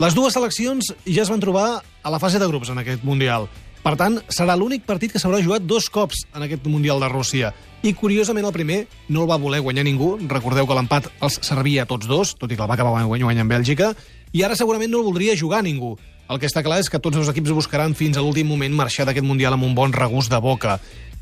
Les 0.00 0.14
dues 0.16 0.37
seleccions 0.37 0.92
ja 1.04 1.25
es 1.25 1.33
van 1.33 1.42
trobar 1.42 1.80
a 1.80 2.12
la 2.12 2.21
fase 2.23 2.38
de 2.38 2.49
grups 2.49 2.71
en 2.73 2.80
aquest 2.80 3.04
Mundial. 3.04 3.49
Per 3.80 3.95
tant, 3.97 4.19
serà 4.28 4.59
l'únic 4.61 4.85
partit 4.85 5.12
que 5.12 5.21
s'haurà 5.21 5.40
jugat 5.40 5.64
dos 5.64 5.88
cops 5.88 6.26
en 6.37 6.45
aquest 6.45 6.66
Mundial 6.69 7.00
de 7.00 7.09
Rússia. 7.09 7.54
I, 7.80 7.95
curiosament, 7.97 8.45
el 8.45 8.52
primer 8.52 8.83
no 9.09 9.25
el 9.25 9.30
va 9.30 9.38
voler 9.40 9.62
guanyar 9.64 9.87
ningú. 9.88 10.19
Recordeu 10.28 10.69
que 10.69 10.76
l'empat 10.76 11.09
els 11.25 11.38
servia 11.47 11.87
a 11.87 11.88
tots 11.88 12.09
dos, 12.09 12.35
tot 12.37 12.52
i 12.52 12.59
que 12.59 12.62
el 12.64 12.69
va 12.69 12.76
acabar 12.76 13.07
guanyant 13.09 13.49
Bèlgica. 13.49 13.95
I 14.37 14.45
ara 14.45 14.57
segurament 14.57 14.92
no 14.92 15.00
el 15.00 15.09
voldria 15.09 15.37
jugar 15.37 15.62
ningú. 15.64 15.97
El 16.30 16.38
que 16.38 16.47
està 16.47 16.62
clar 16.62 16.78
és 16.78 16.90
que 16.92 17.00
tots 17.02 17.16
els 17.19 17.30
equips 17.33 17.50
buscaran 17.57 17.97
fins 17.99 18.14
a 18.14 18.23
l'últim 18.23 18.47
moment 18.47 18.76
marxar 18.76 19.09
d'aquest 19.09 19.26
Mundial 19.26 19.57
amb 19.57 19.64
un 19.66 19.75
bon 19.75 19.97
regust 19.97 20.30
de 20.30 20.38
boca. 20.38 20.76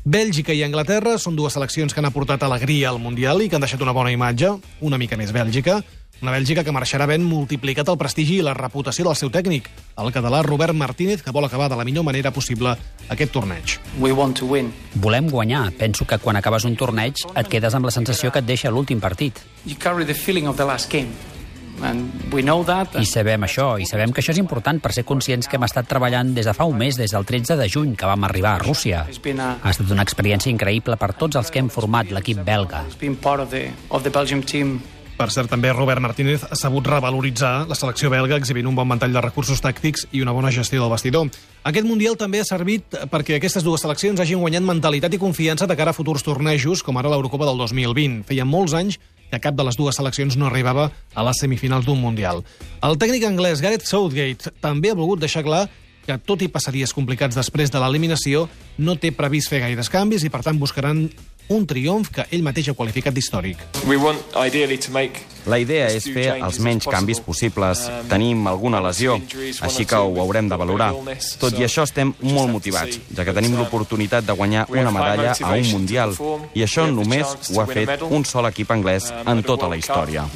Bèlgica 0.07 0.53
i 0.55 0.61
Anglaterra 0.63 1.17
són 1.19 1.35
dues 1.35 1.53
seleccions 1.57 1.91
que 1.91 1.99
han 1.99 2.07
aportat 2.07 2.43
alegria 2.45 2.87
al 2.89 3.01
Mundial 3.03 3.41
i 3.43 3.49
que 3.49 3.57
han 3.57 3.63
deixat 3.65 3.81
una 3.83 3.91
bona 3.91 4.13
imatge, 4.13 4.53
una 4.79 4.97
mica 4.97 5.17
més 5.19 5.33
Bèlgica, 5.35 5.81
una 6.23 6.31
Bèlgica 6.31 6.63
que 6.63 6.71
marxarà 6.71 7.03
ben 7.07 7.25
multiplicat 7.27 7.91
el 7.91 7.97
prestigi 7.99 8.37
i 8.39 8.45
la 8.45 8.53
reputació 8.55 9.03
del 9.03 9.17
seu 9.19 9.31
tècnic, 9.31 9.67
el 9.99 10.13
català 10.15 10.39
Robert 10.47 10.75
Martínez, 10.75 11.19
que 11.23 11.33
vol 11.35 11.43
acabar 11.47 11.67
de 11.67 11.75
la 11.75 11.83
millor 11.83 12.07
manera 12.07 12.31
possible 12.31 12.77
aquest 13.09 13.35
torneig. 13.35 13.75
We 13.99 14.13
want 14.15 14.39
to 14.39 14.47
win. 14.47 14.71
Volem 14.95 15.27
guanyar. 15.29 15.73
Penso 15.75 16.07
que 16.07 16.19
quan 16.19 16.39
acabes 16.39 16.63
un 16.63 16.79
torneig 16.79 17.19
et 17.35 17.51
quedes 17.51 17.75
amb 17.75 17.91
la 17.91 17.91
sensació 17.91 18.31
que 18.31 18.39
et 18.39 18.47
deixa 18.47 18.71
l'últim 18.71 19.03
partit. 19.03 19.43
You 19.65 19.75
carry 19.75 20.07
the 20.07 20.15
feeling 20.15 20.47
of 20.47 20.55
the 20.55 20.67
last 20.67 20.91
game. 20.91 21.11
And 21.83 22.33
we 22.33 22.43
know 22.43 22.63
that. 22.65 22.95
I 22.99 23.05
sabem 23.07 23.45
això, 23.47 23.73
i 23.79 23.87
sabem 23.89 24.13
que 24.13 24.21
això 24.23 24.33
és 24.35 24.41
important 24.41 24.81
per 24.83 24.91
ser 24.95 25.05
conscients 25.07 25.47
que 25.47 25.57
hem 25.57 25.65
estat 25.67 25.87
treballant 25.89 26.33
des 26.35 26.47
de 26.49 26.53
fa 26.53 26.67
un 26.69 26.77
mes, 26.77 26.97
des 26.99 27.15
del 27.15 27.25
13 27.25 27.57
de 27.59 27.69
juny, 27.69 27.95
que 27.95 28.09
vam 28.09 28.23
arribar 28.27 28.57
a 28.57 28.63
Rússia. 28.63 29.05
Ha 29.07 29.73
estat 29.73 29.91
una 29.91 30.05
experiència 30.05 30.51
increïble 30.51 30.97
per 30.99 31.13
tots 31.13 31.39
els 31.39 31.51
que 31.51 31.63
hem 31.63 31.69
format 31.73 32.11
l'equip 32.11 32.43
belga. 32.45 32.85
Per 35.19 35.27
cert, 35.35 35.49
també 35.51 35.73
Robert 35.73 35.99
Martínez 35.99 36.45
ha 36.47 36.55
sabut 36.55 36.85
revaloritzar 36.87 37.65
la 37.67 37.75
selecció 37.75 38.07
belga 38.07 38.37
exhibint 38.39 38.69
un 38.69 38.77
bon 38.77 38.87
ventall 38.87 39.11
de 39.11 39.23
recursos 39.25 39.59
tàctics 39.59 40.05
i 40.15 40.21
una 40.23 40.31
bona 40.31 40.47
gestió 40.55 40.79
del 40.79 40.93
vestidor. 40.93 41.27
Aquest 41.67 41.87
Mundial 41.89 42.15
també 42.15 42.39
ha 42.39 42.47
servit 42.47 42.95
perquè 43.11 43.35
aquestes 43.35 43.65
dues 43.67 43.83
seleccions 43.83 44.23
hagin 44.23 44.39
guanyat 44.39 44.63
mentalitat 44.63 45.11
i 45.11 45.19
confiança 45.19 45.67
de 45.67 45.75
cara 45.75 45.91
a 45.91 45.97
futurs 45.97 46.23
tornejos, 46.23 46.85
com 46.87 46.95
ara 46.95 47.11
l'Eurocopa 47.11 47.49
del 47.49 47.59
2020. 47.59 48.23
Feia 48.31 48.47
molts 48.47 48.77
anys 48.79 48.95
que 49.29 49.41
cap 49.41 49.55
de 49.55 49.65
les 49.65 49.77
dues 49.77 49.95
seleccions 49.95 50.37
no 50.37 50.47
arribava 50.49 50.89
a 51.13 51.25
les 51.27 51.41
semifinals 51.41 51.85
d'un 51.85 52.01
Mundial. 52.01 52.43
El 52.85 52.97
tècnic 53.01 53.25
anglès 53.27 53.61
Gareth 53.61 53.85
Southgate 53.87 54.53
també 54.61 54.91
ha 54.91 54.97
volgut 54.97 55.21
deixar 55.21 55.45
clar 55.45 55.67
que, 56.05 56.17
tot 56.17 56.41
i 56.41 56.49
passar 56.49 56.73
dies 56.73 56.93
complicats 56.95 57.37
després 57.37 57.69
de 57.69 57.81
l'eliminació, 57.81 58.47
no 58.81 58.97
té 58.97 59.11
previst 59.13 59.51
fer 59.51 59.61
gaires 59.61 59.91
canvis 59.93 60.25
i, 60.25 60.31
per 60.33 60.41
tant, 60.45 60.57
buscaran 60.57 61.05
un 61.49 61.65
triomf 61.65 62.11
que 62.13 62.25
ell 62.31 62.43
mateix 62.45 62.69
ha 62.69 62.75
qualificat 62.77 63.13
d'històric. 63.15 63.61
La 65.49 65.57
idea 65.57 65.87
és 65.89 66.05
fer 66.05 66.27
els 66.35 66.59
menys 66.61 66.85
canvis 66.89 67.21
possibles. 67.25 67.81
Tenim 68.09 68.45
alguna 68.51 68.81
lesió, 68.85 69.15
així 69.65 69.85
que 69.89 69.97
ho 69.97 70.19
haurem 70.21 70.49
de 70.51 70.59
valorar. 70.59 70.91
Tot 71.41 71.57
i 71.57 71.65
això 71.65 71.87
estem 71.87 72.13
molt 72.21 72.51
motivats, 72.53 72.99
ja 73.15 73.25
que 73.25 73.33
tenim 73.33 73.57
l'oportunitat 73.57 74.27
de 74.27 74.35
guanyar 74.37 74.67
una 74.69 74.93
medalla 74.93 75.33
a 75.33 75.55
un 75.55 75.67
Mundial, 75.69 76.13
i 76.53 76.65
això 76.65 76.85
només 76.91 77.49
ho 77.53 77.61
ha 77.61 77.67
fet 77.69 78.05
un 78.09 78.25
sol 78.25 78.49
equip 78.49 78.71
anglès 78.75 79.09
en 79.25 79.43
tota 79.43 79.69
la 79.69 79.77
història. 79.79 80.27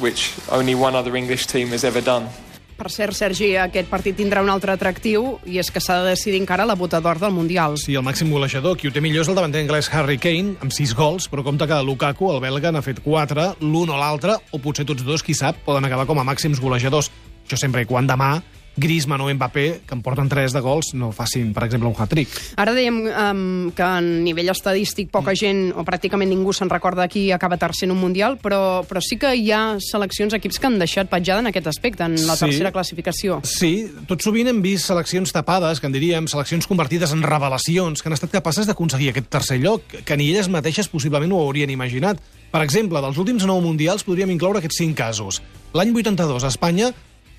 Per 2.74 2.90
cert, 2.90 3.14
Sergi, 3.14 3.52
aquest 3.54 3.86
partit 3.86 4.16
tindrà 4.18 4.42
un 4.42 4.50
altre 4.50 4.72
atractiu 4.74 5.36
i 5.46 5.60
és 5.62 5.68
que 5.70 5.78
s'ha 5.82 6.00
de 6.02 6.14
decidir 6.16 6.40
encara 6.42 6.66
la 6.66 6.74
bota 6.74 6.98
d'or 7.00 7.20
del 7.22 7.30
Mundial. 7.30 7.76
Sí, 7.78 7.94
el 7.94 8.02
màxim 8.02 8.32
golejador, 8.34 8.74
qui 8.76 8.90
ho 8.90 8.94
té 8.94 9.02
millor 9.04 9.22
és 9.22 9.30
el 9.30 9.38
davanter 9.38 9.62
anglès 9.62 9.90
Harry 9.94 10.18
Kane, 10.18 10.56
amb 10.64 10.74
6 10.74 10.96
gols, 10.98 11.28
però 11.30 11.44
compta 11.46 11.68
que 11.70 11.78
Lukaku, 11.86 12.32
el 12.34 12.42
belga, 12.42 12.72
n'ha 12.74 12.82
fet 12.82 12.98
4, 13.04 13.46
l'un 13.62 13.94
o 13.94 14.00
l'altre, 14.00 14.40
o 14.50 14.58
potser 14.58 14.88
tots 14.88 15.06
dos, 15.06 15.22
qui 15.22 15.38
sap, 15.38 15.62
poden 15.62 15.86
acabar 15.86 16.08
com 16.10 16.18
a 16.18 16.26
màxims 16.26 16.58
golejadors. 16.62 17.12
Això 17.44 17.60
sempre 17.60 17.84
i 17.84 17.86
quan 17.86 18.10
demà 18.10 18.40
Griezmann 18.76 19.20
o 19.22 19.28
Mbappé, 19.32 19.82
que 19.86 19.94
en 19.94 20.02
porten 20.02 20.28
3 20.28 20.52
de 20.52 20.60
gols, 20.60 20.92
no 20.94 21.12
facin, 21.12 21.52
per 21.54 21.64
exemple, 21.64 21.88
un 21.88 21.94
hat-trick. 21.96 22.28
Ara 22.58 22.72
dèiem 22.74 22.96
um, 23.06 23.70
que 23.74 23.82
a 23.86 24.00
nivell 24.02 24.50
estadístic 24.50 25.10
poca 25.14 25.34
gent, 25.38 25.68
o 25.78 25.84
pràcticament 25.86 26.28
ningú 26.30 26.52
se'n 26.52 26.70
recorda 26.70 27.06
qui 27.08 27.30
acaba 27.32 27.56
tercer 27.56 27.86
en 27.88 27.92
un 27.94 28.00
Mundial, 28.04 28.36
però, 28.42 28.82
però 28.84 29.00
sí 29.00 29.16
que 29.16 29.30
hi 29.36 29.50
ha 29.54 29.76
seleccions, 29.78 30.34
equips 30.34 30.58
que 30.58 30.66
han 30.66 30.78
deixat 30.78 31.08
petjada 31.08 31.40
en 31.44 31.52
aquest 31.52 31.66
aspecte, 31.70 32.02
en 32.04 32.18
la 32.26 32.34
Sí. 32.36 32.46
tercera 32.46 32.72
classificació. 32.72 33.40
Sí, 33.44 33.86
tot 34.08 34.20
sovint 34.20 34.48
hem 34.48 34.60
vist 34.62 34.86
seleccions 34.86 35.32
tapades, 35.32 35.80
que 35.80 35.86
en 35.86 35.92
diríem, 35.94 36.26
seleccions 36.28 36.66
convertides 36.66 37.12
en 37.12 37.22
revelacions, 37.22 38.02
que 38.02 38.08
han 38.08 38.12
estat 38.18 38.30
capaces 38.30 38.66
d'aconseguir 38.66 39.10
aquest 39.10 39.28
tercer 39.30 39.60
lloc, 39.60 39.82
que 40.04 40.16
ni 40.16 40.30
elles 40.30 40.48
mateixes 40.48 40.88
possiblement 40.88 41.32
ho 41.32 41.40
haurien 41.40 41.70
imaginat. 41.70 42.18
Per 42.50 42.62
exemple, 42.62 43.00
dels 43.00 43.16
últims 43.18 43.46
nou 43.46 43.60
mundials 43.60 44.04
podríem 44.06 44.30
incloure 44.30 44.58
aquests 44.58 44.78
cinc 44.78 44.96
casos. 44.96 45.40
L'any 45.74 45.90
82, 45.94 46.44
a 46.44 46.48
Espanya, 46.48 46.92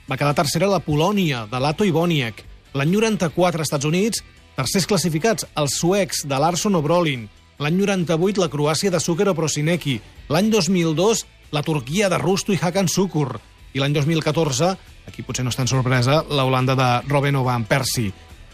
va 0.10 0.18
quedar 0.18 0.36
tercera 0.38 0.70
la 0.70 0.82
Polònia, 0.84 1.46
de 1.50 1.60
Lato 1.62 1.86
i 1.86 1.94
Boniek. 1.94 2.44
L'any 2.76 2.92
94, 2.92 3.62
als 3.62 3.70
Estats 3.70 3.88
Units, 3.88 4.22
tercers 4.56 4.88
classificats, 4.90 5.48
els 5.58 5.80
suecs, 5.80 6.26
de 6.28 6.40
Larsson 6.40 6.76
o 6.76 6.82
Brolin. 6.86 7.26
L'any 7.60 7.78
98, 7.80 8.42
la 8.42 8.52
Croàcia 8.52 8.92
de 8.92 9.00
Suker 9.00 9.30
o 9.32 9.36
Prosinecki. 9.38 10.00
L'any 10.30 10.52
2002, 10.52 11.26
la 11.56 11.64
Turquia 11.64 12.10
de 12.12 12.20
Rusto 12.20 12.54
i 12.54 12.60
Hakan 12.62 12.90
Sukur. 12.92 13.40
I 13.76 13.82
l'any 13.82 13.96
2014, 13.96 14.76
aquí 15.08 15.24
potser 15.24 15.44
no 15.44 15.52
és 15.52 15.58
tan 15.60 15.68
sorpresa, 15.68 16.22
la 16.30 16.46
Holanda 16.48 16.76
de 16.76 16.90
Robben 17.10 17.36
o 17.36 17.44
Van 17.48 17.66
Persie. 17.68 18.14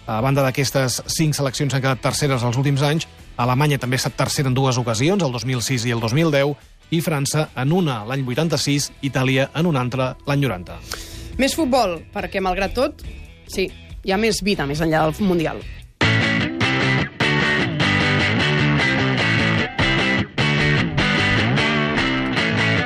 A 0.10 0.18
banda 0.22 0.42
d'aquestes 0.44 1.04
cinc 1.14 1.38
seleccions 1.38 1.74
han 1.74 1.84
quedat 1.84 2.02
terceres 2.02 2.44
els 2.44 2.58
últims 2.58 2.82
anys, 2.82 3.08
Alemanya 3.42 3.80
també 3.82 3.98
ha 3.98 4.02
estat 4.02 4.18
tercera 4.18 4.50
en 4.50 4.58
dues 4.58 4.78
ocasions, 4.82 5.24
el 5.24 5.32
2006 5.32 5.88
i 5.88 5.96
el 5.96 6.02
2010, 6.04 6.58
i 6.92 7.00
França 7.06 7.48
en 7.56 7.72
una 7.72 8.02
l'any 8.10 8.26
86, 8.28 8.92
Itàlia 9.08 9.50
en 9.56 9.72
una 9.72 9.86
altra 9.86 10.14
l'any 10.28 10.46
90. 10.50 11.11
Més 11.40 11.56
futbol, 11.56 12.00
perquè 12.14 12.42
malgrat 12.44 12.74
tot, 12.76 13.06
sí, 13.52 13.70
hi 14.04 14.12
ha 14.12 14.18
més 14.18 14.42
vida 14.44 14.66
més 14.68 14.82
enllà 14.82 15.06
del 15.08 15.28
Mundial. 15.28 15.62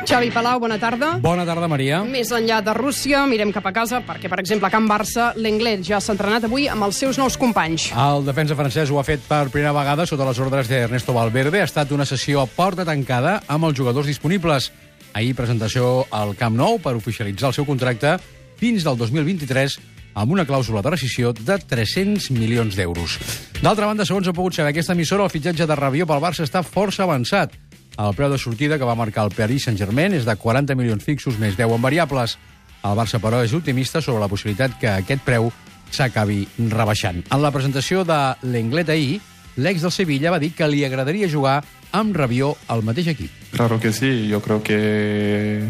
Xavi 0.05 0.29
Palau, 0.29 0.59
bona 0.61 0.77
tarda. 0.77 1.15
Bona 1.19 1.43
tarda, 1.47 1.67
Maria. 1.67 2.03
Més 2.05 2.29
enllà 2.31 2.59
de 2.63 2.75
Rússia, 2.77 3.23
mirem 3.27 3.49
cap 3.51 3.65
a 3.65 3.71
casa, 3.73 4.03
perquè, 4.05 4.29
per 4.29 4.37
exemple, 4.39 4.69
a 4.69 4.71
Can 4.71 4.85
Barça, 4.87 5.31
l'Englet 5.35 5.81
ja 5.83 5.97
s'ha 5.99 6.13
entrenat 6.13 6.45
avui 6.45 6.67
amb 6.69 6.85
els 6.85 6.99
seus 7.01 7.17
nous 7.17 7.35
companys. 7.41 7.89
El 7.89 8.23
defensa 8.27 8.55
francès 8.55 8.93
ho 8.93 9.01
ha 9.01 9.03
fet 9.07 9.25
per 9.25 9.47
primera 9.49 9.73
vegada 9.75 10.05
sota 10.05 10.29
les 10.29 10.39
ordres 10.39 10.69
d'Ernesto 10.69 11.15
Valverde. 11.17 11.63
Ha 11.63 11.67
estat 11.67 11.91
una 11.91 12.05
sessió 12.05 12.43
a 12.43 12.47
porta 12.47 12.85
tancada 12.85 13.39
amb 13.49 13.65
els 13.65 13.75
jugadors 13.75 14.07
disponibles. 14.07 14.69
Ahir 15.17 15.33
presentació 15.33 16.05
al 16.13 16.35
Camp 16.37 16.55
Nou 16.59 16.77
per 16.83 16.93
oficialitzar 16.95 17.49
el 17.49 17.57
seu 17.57 17.65
contracte 17.65 18.19
fins 18.59 18.85
del 18.85 18.97
2023 18.97 19.77
amb 20.15 20.31
una 20.31 20.45
clàusula 20.47 20.81
de 20.81 20.93
rescisió 20.93 21.33
de 21.35 21.57
300 21.59 22.31
milions 22.31 22.77
d'euros. 22.79 23.19
D'altra 23.61 23.89
banda, 23.89 24.07
segons 24.07 24.29
ha 24.31 24.33
pogut 24.35 24.55
saber 24.55 24.71
aquesta 24.71 24.95
emissora, 24.95 25.27
el 25.27 25.33
fitxatge 25.33 25.67
de 25.67 25.75
Rabiot 25.75 26.07
pel 26.09 26.23
Barça 26.23 26.47
està 26.47 26.63
força 26.63 27.03
avançat. 27.03 27.53
El 27.99 28.15
preu 28.15 28.31
de 28.31 28.39
sortida 28.39 28.79
que 28.79 28.87
va 28.87 28.95
marcar 28.95 29.27
el 29.27 29.35
Paris 29.35 29.67
Saint-Germain 29.67 30.15
és 30.15 30.25
de 30.27 30.35
40 30.35 30.75
milions 30.75 31.03
fixos 31.03 31.39
més 31.39 31.55
10 31.59 31.75
en 31.75 31.83
variables. 31.83 32.37
El 32.85 32.97
Barça, 32.97 33.19
però, 33.19 33.43
és 33.43 33.53
optimista 33.55 34.01
sobre 34.01 34.23
la 34.23 34.31
possibilitat 34.31 34.75
que 34.79 34.91
aquest 34.91 35.23
preu 35.27 35.51
s'acabi 35.91 36.43
rebaixant. 36.71 37.23
En 37.31 37.41
la 37.43 37.51
presentació 37.55 38.03
de 38.07 38.19
l'Englet 38.43 38.91
ahir, 38.91 39.19
l'ex 39.55 39.83
del 39.83 39.93
Sevilla 39.95 40.33
va 40.33 40.41
dir 40.43 40.51
que 40.55 40.67
li 40.67 40.83
agradaria 40.83 41.31
jugar 41.31 41.61
amb 41.95 42.15
Rabiot 42.15 42.67
al 42.67 42.83
mateix 42.83 43.13
equip. 43.13 43.31
Claro 43.55 43.79
que 43.79 43.93
sí, 43.95 44.27
yo 44.27 44.41
creo 44.41 44.61
que 44.61 45.63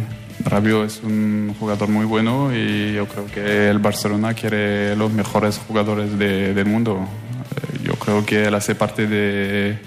Rabiot 0.46 0.86
es 0.86 1.02
un 1.04 1.56
jugador 1.60 1.90
muy 1.90 2.06
bueno 2.06 2.56
y 2.56 2.94
yo 2.94 3.08
creo 3.08 3.26
que 3.26 3.70
el 3.70 3.80
Barcelona 3.80 4.34
quiere 4.34 4.96
los 4.96 5.12
mejores 5.12 5.58
jugadores 5.68 6.18
de- 6.20 6.54
del 6.54 6.66
mundo. 6.68 7.08
Eh, 7.56 7.80
Yo 7.84 7.94
creo 7.96 8.26
que 8.26 8.46
él 8.46 8.54
hace 8.56 8.74
parte 8.76 9.08
de 9.08 9.78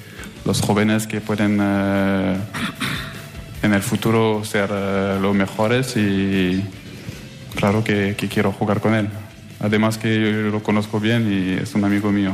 los 0.45 0.61
jóvenes 0.61 1.07
que 1.07 1.21
pueden 1.21 1.59
eh, 1.61 2.37
en 3.63 3.73
el 3.75 3.83
futuro 3.83 4.45
ser 4.45 4.69
eh, 4.73 5.19
los 5.21 5.35
mejores 5.35 5.97
y 5.97 6.63
claro 7.57 7.83
que, 7.85 8.15
que 8.17 8.29
quiero 8.29 8.53
jugar 8.53 8.81
con 8.81 8.95
él. 8.95 9.09
Además 9.61 9.99
que 9.99 10.21
yo 10.21 10.51
lo 10.51 10.63
conozco 10.63 11.01
bien 11.01 11.33
y 11.33 11.61
es 11.63 11.75
un 11.75 11.85
amigo 11.85 12.11
mío. 12.13 12.33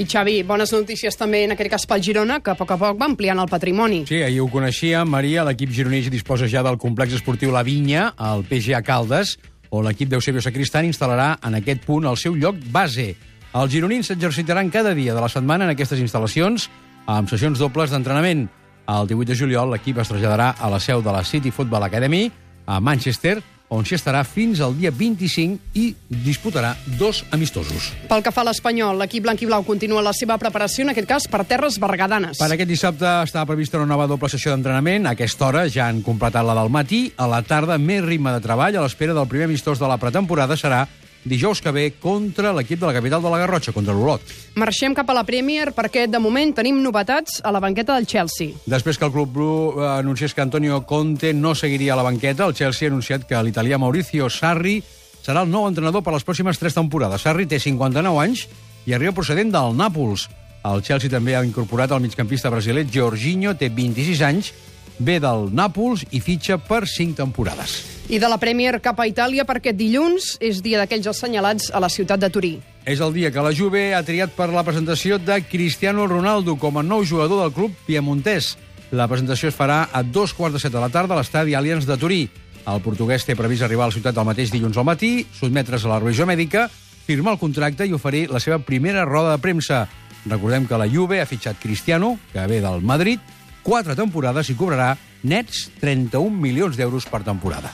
I 0.00 0.06
Xavi, 0.08 0.38
bones 0.48 0.70
notícies 0.72 1.18
també 1.20 1.42
en 1.44 1.52
aquest 1.52 1.68
cas 1.68 1.82
pel 1.84 2.00
Girona, 2.00 2.38
que 2.40 2.54
a 2.54 2.56
poc 2.56 2.70
a 2.72 2.78
poc 2.80 2.96
va 2.96 3.04
ampliant 3.10 3.42
el 3.42 3.50
patrimoni. 3.50 3.98
Sí, 4.08 4.22
ahir 4.24 4.38
ho 4.40 4.46
coneixia, 4.48 5.02
Maria, 5.04 5.42
l'equip 5.44 5.74
gironès 5.76 6.08
disposa 6.08 6.48
ja 6.48 6.62
del 6.64 6.78
complex 6.80 7.18
esportiu 7.18 7.52
La 7.52 7.60
Vinya, 7.66 8.06
al 8.16 8.46
PGA 8.48 8.80
Caldes, 8.80 9.34
on 9.68 9.84
l'equip 9.84 10.08
d'Eusebio 10.08 10.40
Sacristán 10.40 10.88
instal·larà 10.88 11.34
en 11.44 11.58
aquest 11.58 11.84
punt 11.84 12.08
el 12.08 12.16
seu 12.16 12.32
lloc 12.32 12.56
base. 12.72 13.10
Els 13.52 13.74
gironins 13.74 14.08
s'exercitaran 14.08 14.72
cada 14.72 14.94
dia 14.96 15.12
de 15.12 15.20
la 15.20 15.28
setmana 15.28 15.68
en 15.68 15.74
aquestes 15.74 16.00
instal·lacions, 16.00 16.70
amb 17.04 17.28
sessions 17.28 17.60
dobles 17.60 17.92
d'entrenament. 17.92 18.46
El 18.88 19.10
18 19.12 19.34
de 19.34 19.36
juliol 19.36 19.68
l'equip 19.74 20.00
es 20.00 20.08
traslladarà 20.08 20.54
a 20.56 20.72
la 20.72 20.80
seu 20.80 21.04
de 21.04 21.12
la 21.12 21.26
City 21.28 21.52
Football 21.52 21.90
Academy, 21.90 22.30
a 22.64 22.80
Manchester, 22.80 23.36
on 23.70 23.86
s'hi 23.86 23.94
estarà 23.96 24.20
fins 24.26 24.60
al 24.60 24.74
dia 24.76 24.90
25 24.90 25.78
i 25.78 25.86
disputarà 26.10 26.74
dos 26.98 27.22
amistosos. 27.30 27.90
Pel 28.10 28.24
que 28.26 28.32
fa 28.34 28.42
a 28.42 28.48
l'Espanyol, 28.50 28.98
l'equip 28.98 29.24
blanc 29.24 29.42
i 29.42 29.48
blau 29.48 29.64
continua 29.66 30.02
la 30.02 30.14
seva 30.16 30.36
preparació, 30.42 30.84
en 30.84 30.92
aquest 30.92 31.08
cas 31.08 31.28
per 31.30 31.44
terres 31.48 31.78
bergadanes. 31.82 32.40
Per 32.42 32.50
aquest 32.50 32.70
dissabte 32.70 33.06
estava 33.22 33.46
prevista 33.52 33.78
una 33.78 33.92
nova 33.92 34.08
doble 34.10 34.28
sessió 34.32 34.50
d'entrenament. 34.52 35.06
A 35.06 35.14
aquesta 35.14 35.46
hora 35.46 35.66
ja 35.70 35.86
han 35.86 36.02
completat 36.02 36.46
la 36.46 36.58
del 36.58 36.72
matí. 36.74 37.04
A 37.16 37.30
la 37.30 37.42
tarda, 37.46 37.78
més 37.78 38.02
ritme 38.04 38.34
de 38.34 38.42
treball. 38.42 38.76
A 38.76 38.82
l'espera 38.82 39.14
del 39.14 39.30
primer 39.30 39.46
amistós 39.46 39.78
de 39.78 39.88
la 39.90 40.00
pretemporada 40.02 40.58
serà 40.58 40.86
dijous 41.24 41.60
que 41.60 41.72
ve 41.72 41.86
contra 42.00 42.52
l'equip 42.56 42.80
de 42.80 42.86
la 42.88 42.94
capital 42.96 43.22
de 43.22 43.30
la 43.30 43.40
Garrotxa, 43.42 43.74
contra 43.76 43.94
l'Olot. 43.94 44.22
Marxem 44.60 44.94
cap 44.96 45.10
a 45.10 45.16
la 45.16 45.24
Premier 45.28 45.70
perquè, 45.76 46.06
de 46.08 46.20
moment, 46.22 46.54
tenim 46.56 46.80
novetats 46.82 47.40
a 47.44 47.52
la 47.52 47.60
banqueta 47.60 47.96
del 47.96 48.08
Chelsea. 48.08 48.56
Després 48.70 48.98
que 48.98 49.06
el 49.08 49.12
club 49.12 49.34
blu 49.34 49.50
eh, 49.76 49.86
anunciés 49.98 50.34
que 50.34 50.42
Antonio 50.42 50.82
Conte 50.86 51.34
no 51.34 51.54
seguiria 51.54 51.94
a 51.94 52.00
la 52.00 52.06
banqueta, 52.06 52.46
el 52.46 52.54
Chelsea 52.54 52.88
ha 52.88 52.92
anunciat 52.92 53.28
que 53.28 53.42
l'italià 53.44 53.78
Maurizio 53.78 54.30
Sarri 54.30 54.80
serà 55.20 55.44
el 55.44 55.52
nou 55.52 55.68
entrenador 55.68 56.02
per 56.02 56.14
les 56.14 56.24
pròximes 56.24 56.58
tres 56.58 56.76
temporades. 56.76 57.22
Sarri 57.22 57.46
té 57.46 57.60
59 57.60 58.24
anys 58.24 58.46
i 58.88 58.96
arriba 58.96 59.14
procedent 59.16 59.52
del 59.52 59.76
Nàpols. 59.76 60.28
El 60.64 60.82
Chelsea 60.84 61.12
també 61.12 61.36
ha 61.36 61.44
incorporat 61.44 61.92
el 61.92 62.02
migcampista 62.04 62.52
brasiler 62.52 62.86
Jorginho, 62.92 63.54
té 63.56 63.70
26 63.72 64.24
anys, 64.24 64.52
ve 64.98 65.20
del 65.20 65.48
Nàpols 65.56 66.04
i 66.12 66.20
fitxa 66.20 66.60
per 66.60 66.86
5 66.88 67.16
temporades. 67.20 67.99
I 68.10 68.18
de 68.18 68.26
la 68.26 68.40
Premier 68.42 68.80
cap 68.82 68.98
a 68.98 69.04
Itàlia 69.06 69.44
perquè 69.46 69.70
dilluns 69.70 70.32
és 70.42 70.58
dia 70.64 70.80
d'aquells 70.80 71.06
assenyalats 71.12 71.68
a 71.70 71.78
la 71.78 71.86
ciutat 71.86 72.18
de 72.18 72.26
Turí. 72.34 72.48
És 72.82 72.98
el 72.98 73.12
dia 73.14 73.30
que 73.30 73.42
la 73.44 73.52
Juve 73.54 73.92
ha 73.94 74.00
triat 74.02 74.32
per 74.34 74.48
la 74.50 74.64
presentació 74.66 75.20
de 75.22 75.36
Cristiano 75.46 76.08
Ronaldo 76.10 76.56
com 76.58 76.80
a 76.80 76.82
nou 76.82 77.04
jugador 77.06 77.44
del 77.44 77.52
club 77.54 77.76
piemontès. 77.86 78.56
La 78.90 79.06
presentació 79.06 79.52
es 79.52 79.54
farà 79.54 79.84
a 79.94 80.02
dos 80.02 80.32
quarts 80.34 80.56
de 80.56 80.62
set 80.64 80.74
de 80.74 80.80
la 80.82 80.88
tarda 80.90 81.14
a 81.14 81.20
l'estadi 81.20 81.54
Allianz 81.54 81.86
de 81.86 81.94
Turí. 82.02 82.24
El 82.66 82.82
portuguès 82.82 83.22
té 83.22 83.36
previst 83.38 83.62
arribar 83.62 83.86
a 83.86 83.92
la 83.92 83.94
ciutat 83.94 84.18
el 84.18 84.26
mateix 84.26 84.50
dilluns 84.50 84.80
al 84.82 84.88
matí, 84.88 85.12
sotmetre's 85.38 85.86
a 85.86 85.92
la 85.92 86.00
revisió 86.00 86.26
mèdica, 86.26 86.64
firmar 87.06 87.36
el 87.36 87.38
contracte 87.38 87.86
i 87.86 87.94
oferir 87.94 88.24
la 88.34 88.40
seva 88.42 88.58
primera 88.58 89.04
roda 89.06 89.36
de 89.36 89.44
premsa. 89.44 89.84
Recordem 90.24 90.66
que 90.66 90.80
la 90.82 90.88
Juve 90.90 91.20
ha 91.22 91.28
fitxat 91.30 91.62
Cristiano, 91.62 92.16
que 92.32 92.42
ve 92.50 92.58
del 92.58 92.82
Madrid, 92.82 93.22
quatre 93.62 93.94
temporades 93.94 94.50
i 94.50 94.58
cobrarà 94.58 94.96
nets 95.22 95.68
31 95.78 96.34
milions 96.34 96.74
d'euros 96.74 97.06
per 97.06 97.22
temporada. 97.22 97.70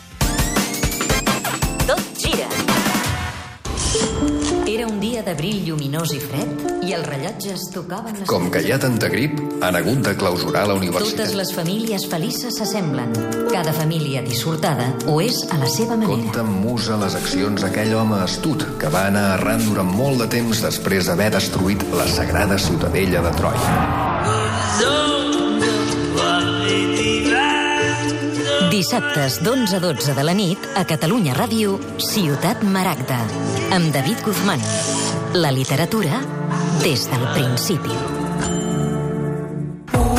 Un 4.97 5.01
dia 5.01 5.21
de 5.21 5.35
brill 5.37 5.59
lluminós 5.67 6.13
i 6.17 6.19
fred 6.23 6.63
i 6.87 6.95
els 6.97 7.05
rellotges 7.05 7.67
tocaven 7.75 8.15
les... 8.17 8.29
Com 8.31 8.47
que 8.53 8.63
hi 8.65 8.71
ha 8.73 8.79
tanta 8.81 9.11
grip, 9.13 9.35
han 9.61 9.77
hagut 9.77 10.01
de 10.07 10.15
clausurar 10.17 10.63
la 10.71 10.77
universitat. 10.79 11.19
Totes 11.19 11.35
les 11.37 11.53
famílies 11.53 12.07
felices 12.09 12.57
s'assemblen. 12.57 13.13
Cada 13.51 13.75
família 13.77 14.25
dissortada 14.25 14.89
ho 15.05 15.19
és 15.21 15.43
a 15.53 15.61
la 15.61 15.69
seva 15.69 16.01
manera. 16.01 16.17
Compta 16.25 16.47
amb 16.47 16.65
musa 16.65 16.97
les 17.03 17.19
accions 17.19 17.67
aquell 17.69 17.93
home 17.99 18.23
astut 18.23 18.65
que 18.81 18.93
va 18.95 19.05
anar 19.11 19.27
errant 19.35 19.69
durant 19.69 19.93
molt 20.01 20.25
de 20.25 20.31
temps 20.39 20.65
després 20.65 21.13
d'haver 21.13 21.29
destruït 21.37 21.85
la 21.93 22.09
sagrada 22.17 22.57
ciutadella 22.57 23.25
de 23.29 23.37
Troia. 23.37 25.26
Dissabtes 28.77 29.39
d'11 29.41 29.73
a 29.73 29.79
12 29.81 30.13
de 30.13 30.23
la 30.27 30.35
nit 30.37 30.65
a 30.77 30.83
Catalunya 30.85 31.33
Ràdio, 31.33 31.79
Ciutat 31.97 32.61
Maragda, 32.61 33.17
amb 33.73 33.89
David 33.95 34.21
Guzmán. 34.21 34.61
La 35.33 35.49
literatura 35.49 36.19
des 36.83 37.07
del 37.09 37.25
principi. 37.33 37.97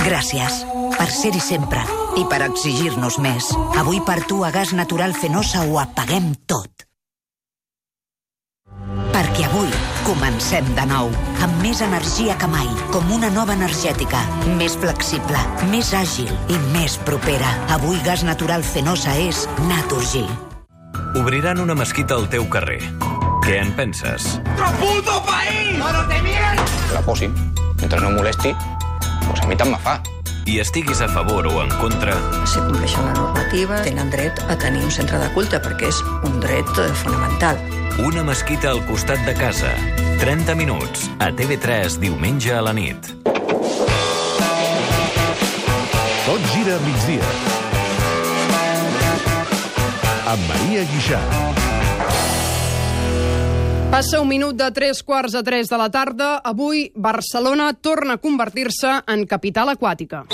Gràcies 0.07 0.57
per 0.95 1.05
ser-hi 1.13 1.43
sempre 1.43 1.83
i 2.17 2.23
per 2.31 2.39
exigir-nos 2.47 3.19
més. 3.21 3.51
Avui 3.77 4.01
per 4.01 4.23
tu 4.25 4.41
a 4.41 4.49
Gas 4.55 4.73
Natural 4.73 5.13
Fenosa 5.13 5.61
ho 5.67 5.77
apaguem 5.83 6.33
tot. 6.49 6.87
Perquè 9.13 9.45
avui 9.51 9.69
comencem 10.07 10.63
de 10.71 10.85
nou, 10.87 11.09
amb 11.43 11.55
més 11.59 11.81
energia 11.83 12.37
que 12.39 12.47
mai, 12.47 12.67
com 12.93 13.09
una 13.11 13.27
nova 13.33 13.51
energètica, 13.57 14.21
més 14.55 14.77
flexible, 14.79 15.39
més 15.67 15.89
àgil 15.97 16.29
i 16.47 16.59
més 16.71 16.95
propera. 17.03 17.49
Avui 17.75 17.99
Gas 18.05 18.23
Natural 18.23 18.63
Fenosa 18.63 19.17
és 19.19 19.43
Naturgy. 19.67 20.23
Obriran 21.19 21.59
una 21.59 21.75
mesquita 21.75 22.15
al 22.15 22.29
teu 22.31 22.47
carrer. 22.47 22.79
Què 23.43 23.59
en 23.59 23.73
penses? 23.75 24.37
¡Otro 24.55 24.71
puto 24.79 25.19
país! 25.27 25.75
¡No 25.77 25.91
te 26.07 26.21
mierda! 26.23 26.63
Que 26.87 26.93
la 26.95 27.01
posin. 27.03 27.35
Mentre 27.81 27.99
no 27.99 28.11
molesti, 28.15 28.55
pues 29.27 29.41
a 29.43 29.47
mi 29.47 29.59
tant 29.59 29.75
me 29.75 29.79
fa. 29.83 29.99
I 30.47 30.61
estiguis 30.63 31.01
a 31.03 31.09
favor 31.11 31.47
o 31.51 31.59
en 31.59 31.73
contra, 31.81 32.15
Si 32.47 32.63
compleixen 32.63 33.03
la 33.03 33.13
normativa, 33.13 33.81
tenen 33.83 34.09
dret 34.09 34.39
a 34.47 34.55
tenir 34.55 34.85
un 34.87 34.91
centre 34.91 35.19
de 35.19 35.27
culte, 35.35 35.59
perquè 35.59 35.91
és 35.91 35.99
un 36.23 36.39
dret 36.39 36.79
eh, 36.79 36.93
fonamental. 37.03 37.59
Una 37.99 38.23
mesquita 38.23 38.69
al 38.69 38.85
costat 38.85 39.19
de 39.25 39.33
casa. 39.33 39.71
30 40.19 40.53
minuts. 40.55 41.09
A 41.19 41.31
TV3, 41.31 41.97
diumenge 41.97 42.53
a 42.53 42.61
la 42.61 42.73
nit. 42.73 43.09
Tot 46.27 46.43
gira 46.53 46.75
a 46.77 46.81
migdia. 46.85 47.31
Amb 50.29 50.43
Maria 50.51 50.85
Guixà. 50.91 51.21
Passa 53.89 54.21
un 54.21 54.27
minut 54.29 54.57
de 54.59 54.67
tres 54.75 55.01
quarts 55.01 55.33
a 55.33 55.41
tres 55.41 55.71
de 55.71 55.77
la 55.79 55.89
tarda. 55.89 56.35
Avui, 56.43 56.91
Barcelona 56.93 57.71
torna 57.73 58.19
a 58.19 58.21
convertir-se 58.21 58.99
en 59.07 59.25
capital 59.25 59.73
aquàtica. 59.73 60.25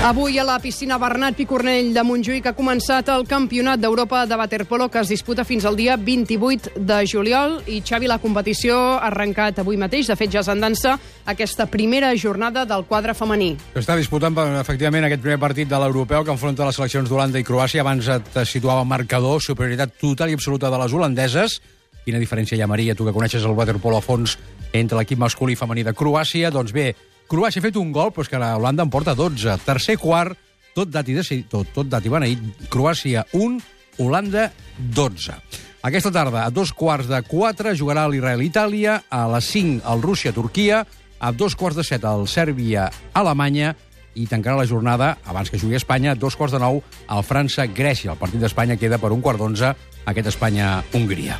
Avui 0.00 0.38
a 0.38 0.44
la 0.44 0.60
piscina 0.62 0.94
Bernat 0.96 1.34
Picornell 1.34 1.88
de 1.90 2.02
Montjuïc 2.06 2.44
ha 2.46 2.52
començat 2.54 3.08
el 3.10 3.24
Campionat 3.26 3.80
d'Europa 3.82 4.20
de 4.30 4.36
Waterpolo 4.38 4.86
que 4.94 5.00
es 5.02 5.10
disputa 5.10 5.42
fins 5.42 5.64
al 5.66 5.74
dia 5.74 5.96
28 5.98 6.78
de 6.78 6.98
juliol 7.02 7.56
i 7.66 7.80
Xavi, 7.82 8.06
la 8.06 8.20
competició 8.22 8.76
ha 8.78 9.08
arrencat 9.08 9.58
avui 9.58 9.76
mateix, 9.76 10.06
de 10.06 10.14
fet 10.14 10.30
ja 10.30 10.44
és 10.44 10.50
en 10.54 10.62
dansa 10.62 10.94
aquesta 11.26 11.66
primera 11.66 12.12
jornada 12.14 12.62
del 12.64 12.86
quadre 12.86 13.12
femení. 13.18 13.56
Està 13.74 13.98
disputant, 13.98 14.38
efectivament, 14.60 15.08
aquest 15.08 15.24
primer 15.26 15.40
partit 15.42 15.68
de 15.68 15.82
l'europeu 15.82 16.22
que 16.22 16.32
enfronta 16.36 16.70
les 16.70 16.78
seleccions 16.78 17.10
d'Holanda 17.10 17.42
i 17.42 17.48
Croàcia. 17.50 17.82
Abans 17.82 18.06
et 18.14 18.40
situava 18.46 18.86
marcador, 18.86 19.42
superioritat 19.42 19.98
total 19.98 20.30
i 20.30 20.38
absoluta 20.38 20.70
de 20.70 20.78
les 20.78 20.94
holandeses. 20.94 21.58
Quina 22.06 22.22
diferència 22.22 22.56
hi 22.56 22.62
ha, 22.62 22.70
Maria, 22.70 22.94
tu 22.94 23.04
que 23.04 23.12
coneixes 23.12 23.42
el 23.42 23.58
waterpolo 23.58 23.98
a 23.98 24.00
fons 24.00 24.38
entre 24.72 24.96
l'equip 24.96 25.18
masculí 25.18 25.58
i 25.58 25.58
femení 25.58 25.82
de 25.84 25.92
Croàcia? 25.92 26.54
Doncs 26.54 26.70
bé, 26.72 26.92
Croàcia 27.28 27.60
ha 27.60 27.66
fet 27.66 27.76
un 27.76 27.90
gol, 27.92 28.08
però 28.08 28.24
és 28.24 28.30
que 28.32 28.40
la 28.40 28.54
Holanda 28.56 28.86
en 28.86 28.90
porta 28.92 29.12
12. 29.16 29.58
Tercer 29.66 29.98
quart, 30.00 30.38
tot 30.72 30.88
dat 30.88 31.08
i, 31.12 31.16
de, 31.18 31.24
tot, 31.50 31.68
tot 31.74 31.88
dat 31.90 32.06
i 32.06 32.12
beneït. 32.12 32.44
Croàcia 32.72 33.26
1, 33.36 33.58
Holanda 34.00 34.46
12. 34.78 35.36
Aquesta 35.84 36.12
tarda, 36.14 36.46
a 36.46 36.50
dos 36.50 36.72
quarts 36.72 37.06
de 37.10 37.20
4, 37.22 37.74
jugarà 37.76 38.06
l'Israel-Itàlia, 38.08 39.02
a 39.12 39.26
les 39.34 39.50
5 39.52 39.84
el 39.92 40.00
Rússia-Turquia, 40.02 40.80
a 41.20 41.32
dos 41.32 41.54
quarts 41.58 41.76
de 41.76 41.84
7 41.84 42.08
el 42.08 42.24
Sèrbia-Alemanya, 42.32 43.74
i 44.18 44.24
tancarà 44.26 44.56
la 44.58 44.66
jornada, 44.66 45.12
abans 45.28 45.52
que 45.52 45.60
jugui 45.60 45.76
Espanya, 45.78 46.16
a 46.16 46.18
dos 46.18 46.34
quarts 46.34 46.56
de 46.56 46.62
9 46.64 46.80
el 47.12 47.22
França-Grècia. 47.28 48.14
El 48.16 48.18
partit 48.18 48.40
d'Espanya 48.40 48.80
queda 48.80 48.98
per 48.98 49.12
un 49.12 49.20
quart 49.22 49.38
d'onze, 49.38 49.74
aquest 50.08 50.32
Espanya-Hongria. 50.32 51.38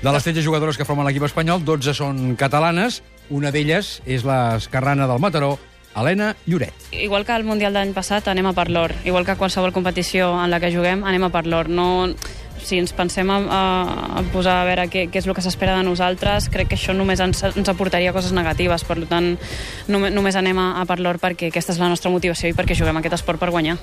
De 0.00 0.10
les 0.10 0.24
13 0.24 0.42
jugadores 0.42 0.80
que 0.80 0.88
formen 0.88 1.04
l'equip 1.04 1.28
espanyol, 1.28 1.60
12 1.60 1.92
són 1.92 2.20
catalanes. 2.40 3.02
Una 3.30 3.52
d'elles 3.54 4.00
és 4.10 4.24
l'esquerrana 4.26 5.06
del 5.06 5.20
Mataró, 5.22 5.54
Helena 5.94 6.34
Lloret. 6.46 6.74
Igual 6.92 7.24
que 7.26 7.34
el 7.34 7.44
Mundial 7.46 7.74
d'any 7.74 7.94
passat, 7.94 8.28
anem 8.30 8.50
a 8.50 8.54
per 8.54 8.68
l'or. 8.70 8.94
Igual 9.04 9.26
que 9.26 9.38
qualsevol 9.38 9.72
competició 9.72 10.32
en 10.42 10.50
la 10.50 10.60
que 10.60 10.72
juguem, 10.74 11.04
anem 11.06 11.26
a 11.26 11.30
per 11.30 11.46
l'or. 11.46 11.70
No, 11.70 12.10
si 12.62 12.78
ens 12.78 12.92
pensem 12.92 13.30
a, 13.30 13.38
a 14.18 14.24
posar 14.34 14.60
a 14.60 14.66
veure 14.68 14.88
què, 14.90 15.06
què 15.10 15.22
és 15.22 15.30
el 15.30 15.34
que 15.34 15.44
s'espera 15.44 15.76
de 15.78 15.86
nosaltres, 15.86 16.50
crec 16.52 16.72
que 16.72 16.78
això 16.78 16.94
només 16.96 17.22
ens, 17.22 17.42
ens 17.50 17.72
aportaria 17.72 18.14
coses 18.16 18.34
negatives. 18.36 18.84
Per 18.86 18.98
tant, 19.10 19.32
només, 19.88 20.14
només 20.14 20.38
anem 20.38 20.58
a, 20.58 20.70
a 20.82 20.86
per 20.90 21.00
l'or 21.00 21.22
perquè 21.22 21.50
aquesta 21.50 21.74
és 21.74 21.82
la 21.82 21.90
nostra 21.90 22.12
motivació 22.12 22.50
i 22.50 22.56
perquè 22.56 22.78
juguem 22.78 23.00
aquest 23.00 23.20
esport 23.20 23.42
per 23.42 23.50
guanyar. 23.54 23.78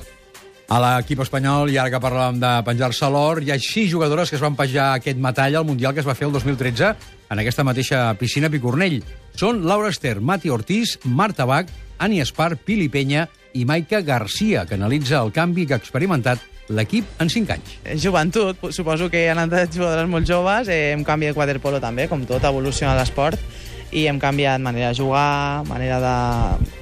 A 0.67 0.81
l'equip 0.83 1.21
espanyol, 1.23 1.69
i 1.71 1.77
ara 1.79 1.87
que 1.93 1.99
parlàvem 2.03 2.41
de 2.41 2.49
penjar-se 2.67 3.07
l'or, 3.07 3.39
hi 3.39 3.53
ha 3.53 3.55
sis 3.55 3.87
jugadores 3.87 4.27
que 4.27 4.35
es 4.35 4.43
van 4.43 4.57
penjar 4.59 4.89
aquest 4.97 5.19
metall 5.23 5.55
al 5.55 5.63
Mundial 5.63 5.93
que 5.95 6.01
es 6.03 6.07
va 6.07 6.15
fer 6.17 6.27
el 6.27 6.33
2013 6.35 6.89
en 7.31 7.39
aquesta 7.39 7.63
mateixa 7.63 8.01
piscina 8.19 8.49
Picornell. 8.51 8.97
Són 9.39 9.61
Laura 9.63 9.93
Ester, 9.93 10.17
Mati 10.19 10.51
Ortiz, 10.51 10.97
Marta 11.05 11.45
Bach, 11.47 11.71
Ani 12.03 12.19
Espar, 12.19 12.57
Pili 12.59 12.89
Penya 12.91 13.29
i 13.55 13.63
Maica 13.63 14.01
Garcia, 14.03 14.65
que 14.67 14.75
analitza 14.75 15.21
el 15.23 15.31
canvi 15.31 15.63
que 15.65 15.77
ha 15.77 15.79
experimentat 15.79 16.43
l'equip 16.67 17.15
en 17.23 17.31
5 17.31 17.55
anys. 17.55 17.77
Joventut, 18.03 18.67
suposo 18.75 19.07
que 19.07 19.29
han 19.31 19.39
anat 19.39 19.71
jugadores 19.71 20.11
molt 20.11 20.27
joves, 20.27 20.67
eh, 20.67 20.91
hem 20.91 21.07
canviat 21.07 21.39
waterpolo 21.39 21.79
també, 21.79 22.09
com 22.11 22.27
tot, 22.27 22.43
evoluciona 22.43 22.97
l'esport, 22.99 23.39
i 23.95 24.03
hem 24.11 24.19
canviat 24.19 24.59
manera 24.59 24.91
de 24.91 24.99
jugar, 24.99 25.63
manera 25.71 26.01
de, 26.03 26.75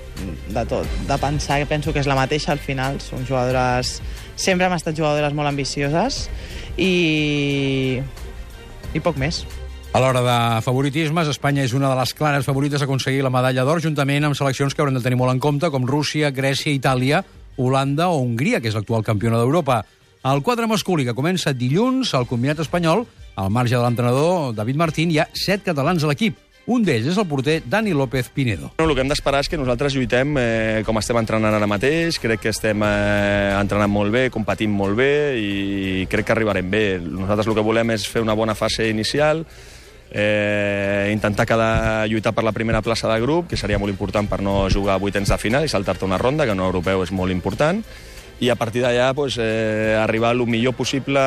de 0.50 0.64
tot, 0.70 0.88
de 1.08 1.18
pensar, 1.22 1.60
que 1.62 1.70
penso 1.70 1.94
que 1.94 2.02
és 2.02 2.08
la 2.10 2.18
mateixa 2.18 2.54
al 2.54 2.62
final, 2.62 3.02
són 3.04 3.26
jugadores... 3.28 4.00
Sempre 4.36 4.68
hem 4.68 4.74
estat 4.76 4.98
jugadores 4.98 5.32
molt 5.32 5.48
ambicioses 5.48 6.26
i, 6.76 8.02
i 8.92 9.00
poc 9.00 9.16
més. 9.16 9.46
A 9.96 10.02
l'hora 10.04 10.20
de 10.26 10.40
favoritismes, 10.66 11.30
Espanya 11.32 11.64
és 11.64 11.72
una 11.72 11.88
de 11.88 11.96
les 11.96 12.12
clares 12.12 12.44
favorites 12.44 12.84
a 12.84 12.88
aconseguir 12.88 13.24
la 13.24 13.32
medalla 13.32 13.64
d'or, 13.64 13.80
juntament 13.80 14.28
amb 14.28 14.36
seleccions 14.36 14.76
que 14.76 14.84
hauran 14.84 15.00
de 15.00 15.04
tenir 15.06 15.16
molt 15.16 15.32
en 15.32 15.40
compte, 15.40 15.70
com 15.72 15.88
Rússia, 15.88 16.34
Grècia, 16.36 16.74
Itàlia, 16.76 17.24
Holanda 17.56 18.10
o 18.12 18.20
Hongria, 18.20 18.60
que 18.60 18.68
és 18.68 18.76
l'actual 18.76 19.08
campiona 19.08 19.40
d'Europa. 19.40 19.86
El 20.28 20.44
quadre 20.44 20.68
masculí, 20.68 21.06
que 21.08 21.16
comença 21.16 21.56
dilluns 21.56 22.12
al 22.12 22.28
combinat 22.28 22.60
espanyol, 22.66 23.06
al 23.40 23.56
marge 23.56 23.78
de 23.78 23.84
l'entrenador 23.86 24.52
David 24.58 24.84
Martín, 24.84 25.16
hi 25.16 25.22
ha 25.24 25.30
set 25.32 25.64
catalans 25.64 26.04
a 26.04 26.12
l'equip. 26.12 26.44
Un 26.66 26.82
d'ells 26.82 27.12
és 27.12 27.18
el 27.22 27.28
porter 27.30 27.60
Dani 27.70 27.92
López 27.94 28.32
Pinedo. 28.34 28.72
El 28.82 28.94
que 28.98 29.04
hem 29.04 29.10
d'esperar 29.12 29.44
és 29.44 29.50
que 29.52 29.58
nosaltres 29.60 29.94
lluitem 29.94 30.32
eh, 30.42 30.82
com 30.88 30.98
estem 30.98 31.20
entrenant 31.22 31.54
ara 31.54 31.68
mateix, 31.70 32.18
crec 32.18 32.42
que 32.42 32.50
estem 32.50 32.82
eh, 32.82 33.54
entrenant 33.54 33.92
molt 33.94 34.10
bé, 34.16 34.24
competint 34.34 34.74
molt 34.74 34.98
bé 34.98 35.12
i 35.38 36.08
crec 36.10 36.26
que 36.26 36.34
arribarem 36.34 36.72
bé. 36.72 36.86
Nosaltres 37.06 37.52
el 37.52 37.58
que 37.60 37.66
volem 37.66 37.94
és 37.94 38.08
fer 38.10 38.26
una 38.26 38.34
bona 38.34 38.58
fase 38.58 38.90
inicial, 38.90 39.46
eh, 40.10 41.12
intentar 41.14 41.46
quedar, 41.46 42.08
lluitar 42.10 42.34
per 42.34 42.48
la 42.48 42.56
primera 42.56 42.82
plaça 42.82 43.14
de 43.14 43.22
grup, 43.22 43.46
que 43.52 43.62
seria 43.62 43.78
molt 43.78 43.94
important 43.94 44.26
per 44.26 44.42
no 44.42 44.64
jugar 44.74 44.98
vuitens 44.98 45.30
de 45.30 45.38
final 45.38 45.70
i 45.70 45.70
saltar-te 45.70 46.10
una 46.10 46.18
ronda, 46.18 46.50
que 46.50 46.58
no 46.58 46.66
europeu 46.66 47.06
és 47.06 47.14
molt 47.14 47.30
important, 47.30 47.86
i 48.40 48.50
a 48.50 48.56
partir 48.60 48.82
d'allà 48.84 49.14
pues, 49.16 49.38
eh, 49.40 49.96
arribar 49.96 50.34
el 50.36 50.44
millor 50.48 50.76
possible 50.76 51.22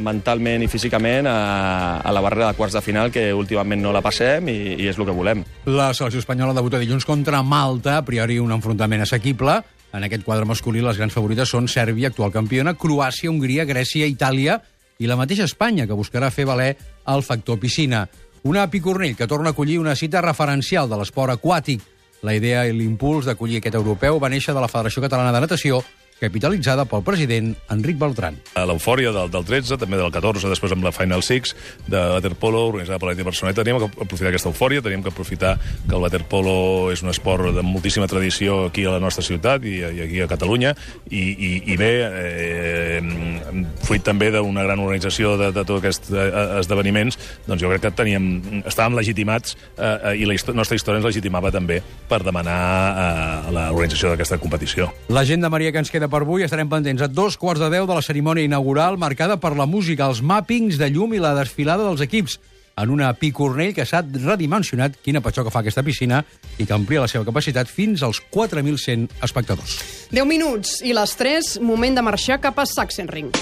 mentalment 0.00 0.64
i 0.64 0.68
físicament 0.68 1.28
a, 1.28 2.00
a 2.00 2.12
la 2.12 2.22
barrera 2.24 2.48
de 2.48 2.56
quarts 2.56 2.74
de 2.74 2.82
final, 2.82 3.12
que 3.12 3.32
últimament 3.36 3.82
no 3.82 3.92
la 3.92 4.02
passem 4.04 4.48
i, 4.48 4.58
i 4.80 4.88
és 4.88 4.98
el 4.98 5.04
que 5.04 5.16
volem. 5.16 5.44
La 5.68 5.92
selecció 5.92 6.22
espanyola 6.22 6.56
debuta 6.56 6.80
dilluns 6.80 7.04
contra 7.04 7.42
Malta, 7.42 7.98
a 7.98 8.04
priori 8.04 8.38
un 8.40 8.52
enfrontament 8.56 9.04
assequible. 9.04 9.60
En 9.94 10.02
aquest 10.02 10.24
quadre 10.24 10.48
masculí 10.48 10.80
les 10.82 10.98
grans 10.98 11.12
favorites 11.14 11.52
són 11.52 11.68
Sèrbia, 11.68 12.08
actual 12.08 12.32
campiona, 12.34 12.74
Croàcia, 12.74 13.30
Hongria, 13.30 13.66
Grècia, 13.68 14.08
Itàlia 14.10 14.58
i 14.98 15.10
la 15.10 15.18
mateixa 15.20 15.46
Espanya, 15.46 15.86
que 15.86 15.98
buscarà 15.98 16.30
fer 16.32 16.46
valer 16.48 16.72
el 17.12 17.22
factor 17.22 17.60
piscina. 17.60 18.06
Una 18.44 18.66
Picornell 18.70 19.16
que 19.16 19.28
torna 19.28 19.52
a 19.52 19.54
acollir 19.54 19.78
una 19.78 19.94
cita 19.96 20.22
referencial 20.24 20.88
de 20.88 20.98
l'esport 20.98 21.36
aquàtic. 21.36 21.84
La 22.24 22.34
idea 22.34 22.64
i 22.64 22.72
l'impuls 22.72 23.28
d'acollir 23.28 23.60
aquest 23.60 23.76
europeu 23.76 24.18
va 24.18 24.32
néixer 24.32 24.54
de 24.56 24.64
la 24.64 24.70
Federació 24.72 25.04
Catalana 25.04 25.32
de 25.32 25.44
Natació 25.44 25.82
capitalitzada 26.20 26.86
pel 26.88 27.02
president 27.06 27.52
Enric 27.72 27.98
Beltran. 28.00 28.38
L'eufòria 28.54 29.12
del, 29.14 29.30
del 29.32 29.44
13, 29.46 29.78
també 29.80 29.98
del 30.00 30.12
14, 30.14 30.48
després 30.52 30.74
amb 30.74 30.86
la 30.86 30.92
Final 30.94 31.24
Six 31.26 31.54
de 31.90 32.00
waterpolo 32.14 32.64
organitzada 32.68 33.00
per 33.02 33.10
l'Eti 33.10 33.26
Barcelona. 33.26 33.56
Teníem 33.56 33.80
que 33.82 33.90
aprofitar 34.06 34.30
aquesta 34.32 34.50
eufòria, 34.52 34.82
teníem 34.84 35.04
que 35.04 35.12
aprofitar 35.12 35.56
que 35.58 35.94
el 35.94 36.02
waterpolo 36.02 36.92
és 36.94 37.02
un 37.04 37.12
esport 37.12 37.50
de 37.54 37.64
moltíssima 37.66 38.08
tradició 38.10 38.64
aquí 38.68 38.86
a 38.86 38.94
la 38.96 39.02
nostra 39.02 39.24
ciutat 39.26 39.64
i, 39.66 39.76
i 39.84 40.04
aquí 40.06 40.22
a 40.24 40.28
Catalunya, 40.30 40.74
i, 41.10 41.22
i, 41.34 41.52
i 41.74 41.78
bé, 41.80 41.92
eh, 42.08 43.64
fruit 43.84 44.04
també 44.04 44.30
d'una 44.34 44.64
gran 44.66 44.80
organització 44.82 45.36
de, 45.40 45.50
de 45.54 45.64
tots 45.66 45.82
aquests 45.82 46.12
eh, 46.14 46.26
esdeveniments, 46.62 47.18
doncs 47.48 47.62
jo 47.62 47.72
crec 47.72 47.84
que 47.86 47.94
teníem, 47.94 48.62
estàvem 48.64 48.96
legitimats 48.98 49.56
eh, 49.76 50.14
i 50.20 50.28
la 50.28 50.36
histò 50.36 50.54
nostra 50.54 50.78
història 50.78 51.02
ens 51.02 51.08
legitimava 51.08 51.50
també 51.54 51.80
per 52.08 52.22
demanar 52.24 52.58
eh, 52.64 53.52
l'organització 53.54 54.12
d'aquesta 54.12 54.38
competició. 54.42 54.88
L'agenda, 55.12 55.50
Maria, 55.52 55.72
que 55.74 55.82
ens 55.82 55.92
queda 55.92 56.03
per 56.10 56.22
avui 56.22 56.44
estarem 56.44 56.68
pendents 56.70 57.04
a 57.04 57.08
dos 57.08 57.36
quarts 57.40 57.62
de 57.62 57.68
deu 57.72 57.86
de 57.88 57.94
la 57.96 58.02
cerimònia 58.04 58.46
inaugural 58.46 58.98
marcada 58.98 59.38
per 59.40 59.54
la 59.56 59.66
música, 59.66 60.08
els 60.08 60.22
màpings 60.22 60.78
de 60.80 60.90
llum 60.90 61.14
i 61.14 61.22
la 61.22 61.34
desfilada 61.38 61.86
dels 61.86 62.04
equips 62.04 62.38
en 62.76 62.90
una 62.90 63.12
picornell 63.14 63.74
que 63.74 63.86
s'ha 63.86 64.02
redimensionat, 64.02 64.98
quina 65.04 65.22
patxó 65.22 65.44
que 65.46 65.52
fa 65.54 65.62
aquesta 65.62 65.84
piscina, 65.86 66.24
i 66.58 66.66
que 66.66 66.74
amplia 66.74 67.04
la 67.04 67.10
seva 67.10 67.26
capacitat 67.26 67.70
fins 67.70 68.02
als 68.02 68.22
4.100 68.34 69.06
espectadors. 69.22 69.78
10 70.10 70.26
minuts 70.28 70.80
i 70.82 70.96
les 70.96 71.14
3, 71.20 71.54
moment 71.62 72.00
de 72.00 72.06
marxar 72.10 72.40
cap 72.42 72.58
a 72.58 72.66
Sachsenring. 72.66 73.32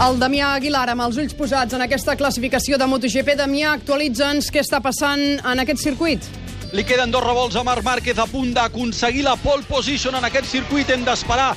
El 0.00 0.14
Damià 0.16 0.54
Aguilar, 0.56 0.86
amb 0.88 1.04
els 1.04 1.18
ulls 1.20 1.34
posats 1.36 1.76
en 1.76 1.82
aquesta 1.84 2.14
classificació 2.16 2.78
de 2.80 2.86
MotoGP. 2.88 3.34
Damià, 3.36 3.74
actualitza'ns 3.76 4.48
què 4.48 4.62
està 4.64 4.80
passant 4.80 5.20
en 5.44 5.60
aquest 5.60 5.82
circuit. 5.82 6.24
Li 6.72 6.84
queden 6.86 7.10
dos 7.10 7.24
revolts 7.24 7.56
a 7.58 7.64
Marc 7.66 7.82
Márquez 7.82 8.18
a 8.22 8.28
punt 8.30 8.52
d'aconseguir 8.54 9.24
la 9.26 9.34
pole 9.42 9.66
position 9.66 10.14
en 10.14 10.24
aquest 10.24 10.46
circuit. 10.46 10.88
Hem 10.94 11.02
d'esperar 11.04 11.50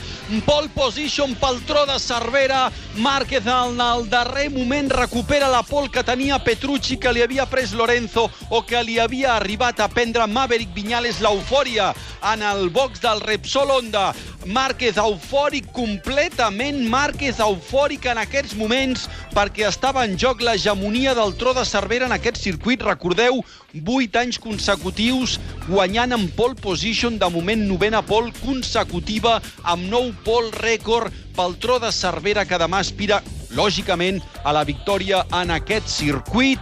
pole 0.47 0.71
position 0.73 1.36
pel 1.39 1.62
tro 1.69 1.86
de 1.86 1.99
Cervera. 2.01 2.65
Márquez 2.97 3.45
en 3.45 3.79
el 3.79 4.08
darrer 4.10 4.49
moment 4.51 4.89
recupera 4.89 5.47
la 5.53 5.62
pole 5.63 5.91
que 5.93 6.03
tenia 6.03 6.41
Petrucci, 6.43 6.97
que 6.97 7.13
li 7.13 7.21
havia 7.21 7.45
pres 7.45 7.71
Lorenzo 7.77 8.25
o 8.49 8.63
que 8.65 8.82
li 8.84 8.97
havia 8.99 9.38
arribat 9.38 9.79
a 9.79 9.88
prendre 9.88 10.25
Maverick 10.27 10.73
Viñales 10.73 11.21
l'eufòria 11.21 11.93
en 12.34 12.41
el 12.41 12.69
box 12.73 12.99
del 13.06 13.21
Repsol 13.21 13.69
Honda. 13.69 14.10
Márquez 14.45 14.97
eufòric 14.99 15.69
completament, 15.71 16.82
Márquez 16.91 17.38
eufòric 17.39 18.10
en 18.12 18.19
aquests 18.19 18.58
moments 18.60 19.06
perquè 19.32 19.69
estava 19.69 20.03
en 20.03 20.17
joc 20.19 20.41
l'hegemonia 20.43 21.13
del 21.15 21.32
tro 21.39 21.53
de 21.56 21.63
Cervera 21.63 22.10
en 22.10 22.15
aquest 22.15 22.41
circuit. 22.41 22.82
Recordeu, 22.84 23.39
8 23.73 24.19
anys 24.19 24.39
consecutius 24.43 25.38
guanyant 25.69 26.12
en 26.17 26.25
pole 26.36 26.60
position, 26.60 27.15
de 27.17 27.29
moment 27.32 27.63
novena 27.69 28.01
pole 28.03 28.34
consecutiva 28.41 29.38
amb 29.63 29.88
nou 29.88 30.12
pole 30.25 30.51
rècord 30.60 31.13
pel 31.38 31.56
tro 31.63 31.79
de 31.79 31.93
Cervera 31.95 32.43
que 32.43 32.60
demà 32.60 32.82
aspira, 32.84 33.21
lògicament, 33.56 34.19
a 34.43 34.51
la 34.51 34.65
victòria 34.67 35.23
en 35.39 35.53
aquest 35.56 35.88
circuit. 35.88 36.60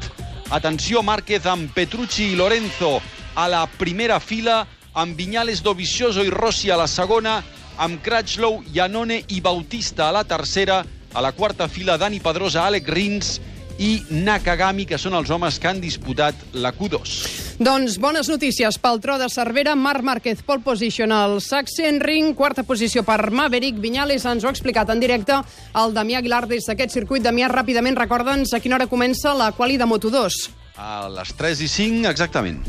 Atenció, 0.52 1.02
Márquez 1.02 1.50
amb 1.50 1.74
Petrucci 1.74 2.30
i 2.30 2.38
Lorenzo 2.38 3.00
a 3.34 3.48
la 3.50 3.66
primera 3.80 4.20
fila, 4.20 4.68
amb 4.94 5.18
Viñales, 5.18 5.64
Dovizioso 5.64 6.22
i 6.22 6.30
Rossi 6.30 6.70
a 6.70 6.78
la 6.78 6.88
segona, 6.88 7.40
amb 7.82 8.02
Cratchlow, 8.06 8.62
Iannone 8.76 9.24
i 9.34 9.42
Bautista 9.42 10.10
a 10.10 10.14
la 10.14 10.24
tercera, 10.24 10.84
a 11.14 11.22
la 11.22 11.32
quarta 11.34 11.68
fila 11.68 11.98
Dani 11.98 12.20
Pedrosa, 12.22 12.68
Alec 12.68 12.88
Rins 12.88 13.40
i 13.82 13.96
Nakagami, 14.14 14.86
que 14.86 15.00
són 15.02 15.16
els 15.18 15.32
homes 15.34 15.58
que 15.58 15.70
han 15.72 15.82
disputat 15.82 16.38
la 16.54 16.70
Q2. 16.78 17.16
Doncs 17.62 17.98
bones 18.02 18.30
notícies 18.30 18.78
pel 18.82 19.02
tro 19.02 19.18
de 19.18 19.30
Cervera. 19.34 19.74
Marc 19.76 20.06
Márquez, 20.06 20.46
pole 20.46 20.62
position 20.62 21.12
al 21.12 21.40
Sachsenring, 21.42 22.36
quarta 22.38 22.62
posició 22.64 23.02
per 23.08 23.32
Maverick. 23.34 23.82
Viñales 23.82 24.28
ens 24.30 24.46
ho 24.46 24.52
ha 24.52 24.54
explicat 24.54 24.94
en 24.94 25.02
directe 25.02 25.42
el 25.82 25.98
Damià 25.98 26.22
Aguilar 26.22 26.46
des 26.48 26.70
d'aquest 26.70 26.94
circuit. 27.02 27.26
Damià, 27.26 27.50
ràpidament, 27.50 27.98
recorda'ns 27.98 28.54
a 28.54 28.62
quina 28.62 28.78
hora 28.78 28.90
comença 28.92 29.34
la 29.34 29.52
quali 29.58 29.82
de 29.82 29.90
Moto2. 29.90 30.42
A 30.78 31.10
les 31.18 31.34
3 31.38 31.66
i 31.66 31.70
5, 31.70 32.10
exactament. 32.14 32.62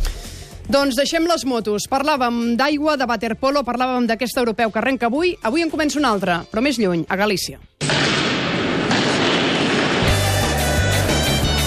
Doncs 0.72 0.96
deixem 0.96 1.26
les 1.28 1.42
motos. 1.44 1.84
Parlàvem 1.90 2.54
d'aigua, 2.56 2.94
de 2.96 3.04
waterpolo, 3.10 3.60
parlàvem 3.66 4.06
d'aquest 4.08 4.38
europeu 4.40 4.72
que 4.72 4.80
arrenca 4.80 5.10
avui. 5.10 5.34
Avui 5.44 5.66
en 5.66 5.72
comença 5.74 6.00
un 6.00 6.08
altre, 6.08 6.38
però 6.48 6.64
més 6.64 6.80
lluny, 6.80 7.04
a 7.12 7.18
Galícia. 7.20 7.60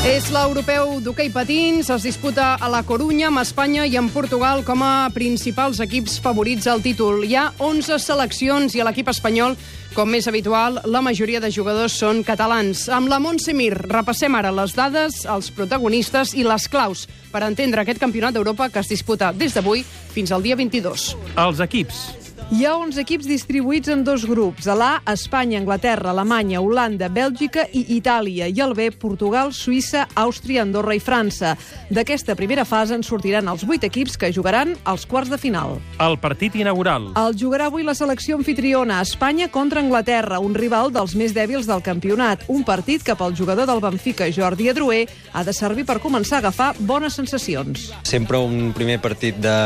És 0.05 0.27
l'europeu 0.29 0.99
d'hoquei 1.01 1.31
patins, 1.33 1.87
es 1.89 2.03
disputa 2.05 2.51
a 2.61 2.67
la 2.69 2.83
Corunya, 2.85 3.31
amb 3.31 3.41
Espanya 3.41 3.87
i 3.89 3.95
amb 3.97 4.11
Portugal 4.13 4.59
com 4.61 4.83
a 4.85 5.09
principals 5.15 5.79
equips 5.81 6.19
favorits 6.21 6.67
al 6.69 6.83
títol. 6.85 7.23
Hi 7.25 7.33
ha 7.33 7.45
11 7.57 7.97
seleccions 8.03 8.75
i 8.77 8.83
a 8.83 8.85
l'equip 8.85 9.09
espanyol, 9.09 9.55
com 9.95 10.11
més 10.13 10.27
habitual, 10.29 10.77
la 10.85 11.01
majoria 11.01 11.41
de 11.41 11.49
jugadors 11.49 11.95
són 11.97 12.21
catalans. 12.27 12.83
Amb 12.85 13.09
la 13.09 13.17
Montse 13.17 13.55
Mir 13.57 13.71
repassem 13.73 14.37
ara 14.37 14.51
les 14.53 14.75
dades, 14.77 15.23
els 15.25 15.49
protagonistes 15.49 16.35
i 16.37 16.45
les 16.45 16.67
claus 16.69 17.07
per 17.33 17.41
entendre 17.47 17.81
aquest 17.81 18.03
campionat 18.03 18.37
d'Europa 18.37 18.69
que 18.69 18.85
es 18.85 18.93
disputa 18.93 19.31
des 19.33 19.57
d'avui 19.57 19.81
fins 20.13 20.29
al 20.29 20.45
dia 20.45 20.59
22. 20.61 21.15
Els 21.47 21.65
equips. 21.65 22.24
Hi 22.53 22.62
ha 22.62 22.75
11 22.77 23.01
equips 23.01 23.25
distribuïts 23.25 23.89
en 23.89 24.03
dos 24.05 24.21
grups. 24.29 24.67
A 24.69 24.75
l'A, 24.77 24.89
Espanya, 25.10 25.58
Anglaterra, 25.58 26.12
Alemanya, 26.12 26.60
Holanda, 26.62 27.08
Bèlgica 27.10 27.63
i 27.73 27.81
Itàlia. 27.95 28.45
I 28.45 28.60
al 28.62 28.75
B, 28.77 28.91
Portugal, 28.93 29.49
Suïssa, 29.49 30.03
Àustria, 30.13 30.62
Andorra 30.62 30.93
i 30.93 31.01
França. 31.01 31.55
D'aquesta 31.89 32.36
primera 32.38 32.62
fase 32.69 32.93
en 32.93 33.01
sortiran 33.01 33.49
els 33.49 33.63
8 33.65 33.89
equips 33.89 34.13
que 34.21 34.29
jugaran 34.29 34.75
als 34.86 35.08
quarts 35.10 35.34
de 35.34 35.39
final. 35.41 35.79
El 35.97 36.19
partit 36.21 36.53
inaugural. 36.62 37.08
El 37.17 37.34
jugarà 37.34 37.65
avui 37.71 37.81
la 37.81 37.95
selecció 37.97 38.38
anfitriona, 38.38 38.99
Espanya 39.01 39.47
contra 39.49 39.81
Anglaterra, 39.81 40.38
un 40.38 40.53
rival 40.53 40.93
dels 40.93 41.15
més 41.17 41.34
dèbils 41.34 41.65
del 41.65 41.81
campionat. 41.81 42.45
Un 42.47 42.62
partit 42.63 43.01
que 43.01 43.15
pel 43.17 43.34
jugador 43.34 43.65
del 43.65 43.81
Benfica, 43.81 44.29
Jordi 44.29 44.69
Adroer, 44.69 45.08
ha 45.34 45.41
de 45.41 45.53
servir 45.53 45.88
per 45.89 45.97
començar 45.97 46.38
a 46.38 46.45
agafar 46.45 46.75
bones 46.77 47.17
sensacions. 47.17 47.89
Sempre 48.05 48.38
un 48.38 48.69
primer 48.77 48.99
partit 49.01 49.41
de 49.41 49.58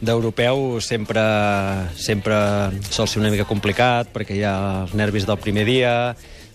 d'europeu 0.00 0.80
sempre, 0.80 1.22
sempre 1.96 2.36
sol 2.88 3.08
ser 3.08 3.20
una 3.20 3.30
mica 3.32 3.46
complicat 3.48 4.10
perquè 4.12 4.36
hi 4.38 4.44
ha 4.48 4.56
els 4.84 4.94
nervis 4.96 5.26
del 5.28 5.38
primer 5.38 5.66
dia, 5.68 5.94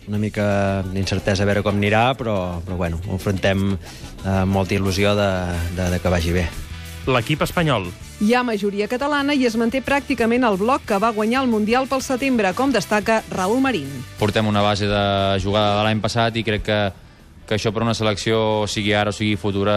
una 0.08 0.20
mica 0.22 0.84
d'incertesa 0.90 1.46
a 1.46 1.50
veure 1.50 1.64
com 1.66 1.78
anirà, 1.78 2.12
però, 2.18 2.60
però 2.66 2.78
bueno, 2.78 3.00
ho 3.06 3.18
enfrontem 3.18 3.72
amb 4.26 4.52
molta 4.54 4.76
il·lusió 4.78 5.16
de, 5.18 5.30
de, 5.78 5.90
de 5.94 6.02
que 6.02 6.14
vagi 6.14 6.34
bé. 6.36 6.46
L'equip 7.06 7.44
espanyol. 7.46 7.86
Hi 8.26 8.34
ha 8.34 8.42
majoria 8.48 8.88
catalana 8.90 9.36
i 9.38 9.46
es 9.46 9.58
manté 9.62 9.82
pràcticament 9.86 10.46
el 10.48 10.58
bloc 10.58 10.88
que 10.90 10.98
va 11.02 11.12
guanyar 11.14 11.44
el 11.44 11.52
Mundial 11.52 11.86
pel 11.90 12.02
setembre, 12.02 12.54
com 12.58 12.74
destaca 12.74 13.20
Raül 13.30 13.62
Marín. 13.62 13.90
Portem 14.18 14.48
una 14.50 14.64
base 14.66 14.90
de 14.90 15.04
jugada 15.44 15.76
de 15.78 15.84
l'any 15.86 16.02
passat 16.02 16.38
i 16.40 16.46
crec 16.48 16.66
que, 16.66 16.80
que 17.46 17.60
això 17.60 17.74
per 17.76 17.84
una 17.86 17.94
selecció, 17.94 18.66
sigui 18.72 18.96
ara 18.98 19.14
o 19.14 19.16
sigui 19.16 19.38
futura, 19.38 19.76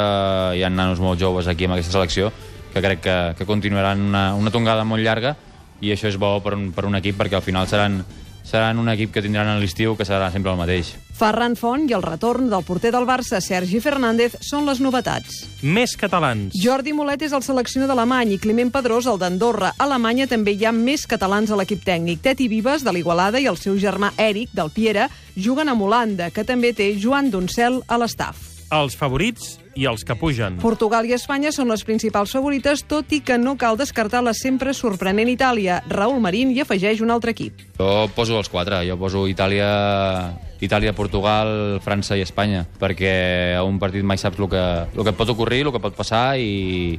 hi 0.57 0.64
ha 0.64 0.72
nanos 0.72 1.02
molt 1.04 1.20
joves 1.20 1.50
aquí 1.50 1.68
amb 1.68 1.76
aquesta 1.76 1.98
selecció, 1.98 2.33
que 2.79 2.87
crec 2.87 3.01
que, 3.03 3.19
que 3.38 3.47
continuaran 3.47 4.01
una, 4.01 4.25
una 4.38 4.55
tongada 4.55 4.87
molt 4.87 5.03
llarga 5.03 5.35
i 5.83 5.91
això 5.95 6.09
és 6.11 6.19
bo 6.19 6.37
per 6.43 6.55
un, 6.55 6.71
per 6.75 6.87
un 6.87 6.99
equip 6.99 7.19
perquè 7.19 7.38
al 7.38 7.45
final 7.45 7.67
seran, 7.71 8.01
seran 8.47 8.79
un 8.79 8.88
equip 8.91 9.12
que 9.14 9.23
tindran 9.23 9.51
a 9.51 9.59
l'estiu 9.59 9.97
que 9.99 10.07
serà 10.07 10.31
sempre 10.35 10.53
el 10.53 10.59
mateix. 10.59 10.95
Ferran 11.19 11.57
Font 11.59 11.88
i 11.91 11.95
el 11.97 12.05
retorn 12.05 12.47
del 12.51 12.62
porter 12.62 12.93
del 12.95 13.07
Barça, 13.07 13.41
Sergi 13.43 13.81
Fernández, 13.83 14.37
són 14.47 14.67
les 14.69 14.79
novetats. 14.79 15.41
Més 15.67 15.97
catalans. 15.99 16.55
Jordi 16.55 16.95
Molet 16.95 17.25
és 17.27 17.35
el 17.35 17.43
seleccionador 17.43 17.97
d'Alemany 17.97 18.37
i 18.37 18.41
Climent 18.43 18.71
Pedrós, 18.75 19.09
el 19.11 19.19
d'Andorra. 19.19 19.73
A 19.75 19.88
Alemanya 19.88 20.29
també 20.31 20.55
hi 20.55 20.69
ha 20.69 20.75
més 20.75 21.09
catalans 21.11 21.51
a 21.51 21.59
l'equip 21.59 21.83
tècnic. 21.83 22.23
Teti 22.23 22.47
Vives, 22.51 22.87
de 22.87 22.95
l'Igualada, 22.95 23.43
i 23.43 23.51
el 23.51 23.59
seu 23.59 23.75
germà 23.83 24.12
Eric, 24.14 24.55
del 24.55 24.71
Piera, 24.71 25.09
juguen 25.35 25.75
amb 25.75 25.83
Holanda, 25.83 26.31
que 26.31 26.47
també 26.47 26.71
té 26.71 26.93
Joan 27.03 27.33
Doncel 27.35 27.83
a 27.88 27.99
l'estaf. 27.99 28.38
Els 28.71 28.95
favorits 28.95 29.57
i 29.79 29.87
els 29.87 30.03
que 30.05 30.17
pugen. 30.19 30.59
Portugal 30.59 31.07
i 31.07 31.14
Espanya 31.14 31.53
són 31.55 31.71
les 31.71 31.85
principals 31.87 32.35
favorites, 32.35 32.83
tot 32.91 33.12
i 33.14 33.21
que 33.23 33.38
no 33.38 33.55
cal 33.61 33.79
descartar 33.79 34.25
la 34.27 34.35
sempre 34.35 34.75
sorprenent 34.75 35.31
Itàlia. 35.31 35.79
Raül 35.87 36.19
Marín 36.25 36.51
hi 36.51 36.64
afegeix 36.64 37.03
un 37.05 37.14
altre 37.14 37.37
equip. 37.37 37.62
Jo 37.79 38.09
poso 38.17 38.41
els 38.41 38.51
quatre. 38.51 38.83
Jo 38.88 38.99
poso 38.99 39.27
Itàlia, 39.31 39.69
Itàlia, 40.59 40.97
Portugal, 40.99 41.79
França 41.85 42.19
i 42.19 42.27
Espanya, 42.27 42.64
perquè 42.81 43.55
a 43.55 43.62
un 43.62 43.79
partit 43.79 44.03
mai 44.03 44.19
saps 44.19 44.43
el 44.43 44.51
que, 44.51 44.64
el 44.97 45.05
que 45.05 45.14
et 45.14 45.21
pot 45.21 45.31
ocorrir, 45.31 45.62
el 45.69 45.73
que 45.75 45.85
pot 45.85 45.95
passar 45.95 46.25
i, 46.43 46.99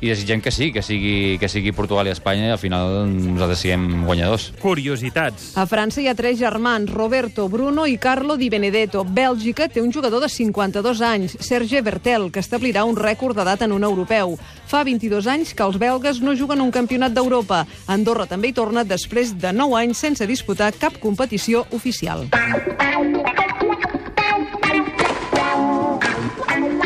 i 0.00 0.10
desitgem 0.10 0.42
que 0.44 0.50
sí, 0.52 0.72
que 0.72 0.82
sigui, 0.82 1.38
que 1.40 1.48
sigui 1.48 1.72
Portugal 1.72 2.08
i 2.08 2.12
Espanya 2.12 2.50
i 2.50 2.54
al 2.54 2.60
final 2.60 3.06
nosaltres 3.08 3.62
siguem 3.64 4.04
guanyadors. 4.06 4.50
Curiositats. 4.60 5.54
A 5.56 5.66
França 5.68 6.02
hi 6.02 6.08
ha 6.10 6.16
tres 6.18 6.38
germans, 6.40 6.92
Roberto, 6.92 7.48
Bruno 7.48 7.86
i 7.88 7.96
Carlo 7.96 8.36
Di 8.36 8.50
Benedetto. 8.52 9.04
Bèlgica 9.04 9.70
té 9.72 9.80
un 9.80 9.92
jugador 9.92 10.20
de 10.24 10.28
52 10.32 11.00
anys, 11.00 11.38
Serge 11.40 11.80
Bertel, 11.82 12.28
que 12.32 12.44
establirà 12.44 12.84
un 12.84 12.96
rècord 12.96 13.36
d'edat 13.36 13.64
en 13.64 13.72
un 13.72 13.88
europeu. 13.88 14.36
Fa 14.66 14.84
22 14.84 15.30
anys 15.32 15.54
que 15.56 15.64
els 15.64 15.80
belgues 15.80 16.20
no 16.20 16.36
juguen 16.36 16.60
un 16.60 16.74
campionat 16.74 17.16
d'Europa. 17.16 17.64
Andorra 17.86 18.28
també 18.28 18.52
hi 18.52 18.56
torna 18.56 18.84
després 18.84 19.36
de 19.40 19.54
9 19.56 19.80
anys 19.80 20.04
sense 20.04 20.28
disputar 20.28 20.74
cap 20.76 21.00
competició 21.00 21.64
oficial. 21.72 22.28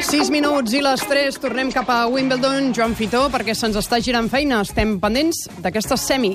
6 0.01 0.31
minuts 0.33 0.73
i 0.73 0.81
les 0.81 1.03
3, 1.05 1.37
tornem 1.43 1.69
cap 1.69 1.89
a 1.93 2.07
Wimbledon, 2.09 2.71
Joan 2.73 2.95
Fitó, 2.97 3.27
perquè 3.29 3.53
se'ns 3.53 3.77
està 3.77 3.99
girant 4.01 4.31
feina. 4.33 4.63
Estem 4.65 4.95
pendents 5.03 5.43
d'aquesta 5.61 5.99
semi. 6.01 6.31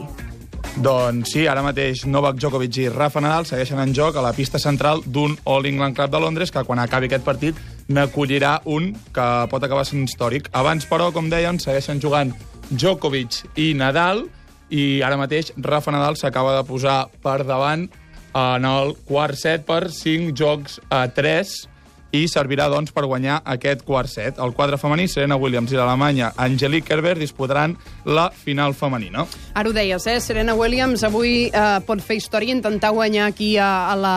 Doncs 0.86 1.34
sí, 1.34 1.48
ara 1.50 1.64
mateix 1.66 2.04
Novak 2.06 2.38
Djokovic 2.38 2.78
i 2.84 2.88
Rafa 2.94 3.24
Nadal 3.26 3.48
segueixen 3.50 3.82
en 3.82 3.94
joc 3.98 4.20
a 4.20 4.24
la 4.26 4.36
pista 4.38 4.62
central 4.62 5.02
d'un 5.06 5.34
All 5.50 5.66
England 5.66 5.98
Club 5.98 6.14
de 6.14 6.22
Londres 6.22 6.54
que 6.54 6.66
quan 6.68 6.84
acabi 6.84 7.10
aquest 7.10 7.26
partit 7.26 7.58
n'acollirà 7.90 8.60
un 8.70 8.92
que 9.16 9.28
pot 9.50 9.66
acabar 9.66 9.86
sent 9.90 10.06
històric. 10.06 10.52
Abans, 10.54 10.86
però, 10.86 11.10
com 11.16 11.32
deien, 11.34 11.58
segueixen 11.58 12.02
jugant 12.04 12.36
Djokovic 12.70 13.58
i 13.58 13.74
Nadal 13.74 14.28
i 14.70 15.02
ara 15.02 15.18
mateix 15.18 15.56
Rafa 15.58 15.94
Nadal 15.96 16.22
s'acaba 16.22 16.60
de 16.60 16.66
posar 16.70 17.06
per 17.24 17.42
davant 17.48 17.90
en 18.36 18.66
el 18.68 18.94
quart 19.08 19.40
set 19.40 19.66
per 19.66 19.88
5 19.90 20.36
jocs 20.38 20.82
a 20.94 21.08
3 21.10 21.75
i 22.16 22.30
servirà 22.32 22.68
doncs, 22.72 22.94
per 22.96 23.06
guanyar 23.10 23.42
aquest 23.56 23.84
quart 23.86 24.10
set. 24.12 24.40
El 24.40 24.54
quadre 24.56 24.80
femení, 24.82 25.08
Serena 25.12 25.38
Williams 25.40 25.74
i 25.74 25.80
l'Alemanya 25.80 26.32
Angelique 26.38 26.88
Kerber 26.88 27.18
disputaran 27.20 27.76
la 28.06 28.30
final 28.32 28.76
femenina. 28.78 29.26
Ara 29.54 29.70
ho 29.70 29.76
deies, 29.76 30.08
eh? 30.08 30.20
Serena 30.24 30.56
Williams 30.56 31.04
avui 31.08 31.50
eh, 31.50 31.66
pot 31.86 32.02
fer 32.04 32.20
història 32.20 32.54
i 32.54 32.58
intentar 32.58 32.94
guanyar 32.96 33.30
aquí 33.32 33.56
a, 33.58 33.72
a 33.92 33.96
la 34.00 34.16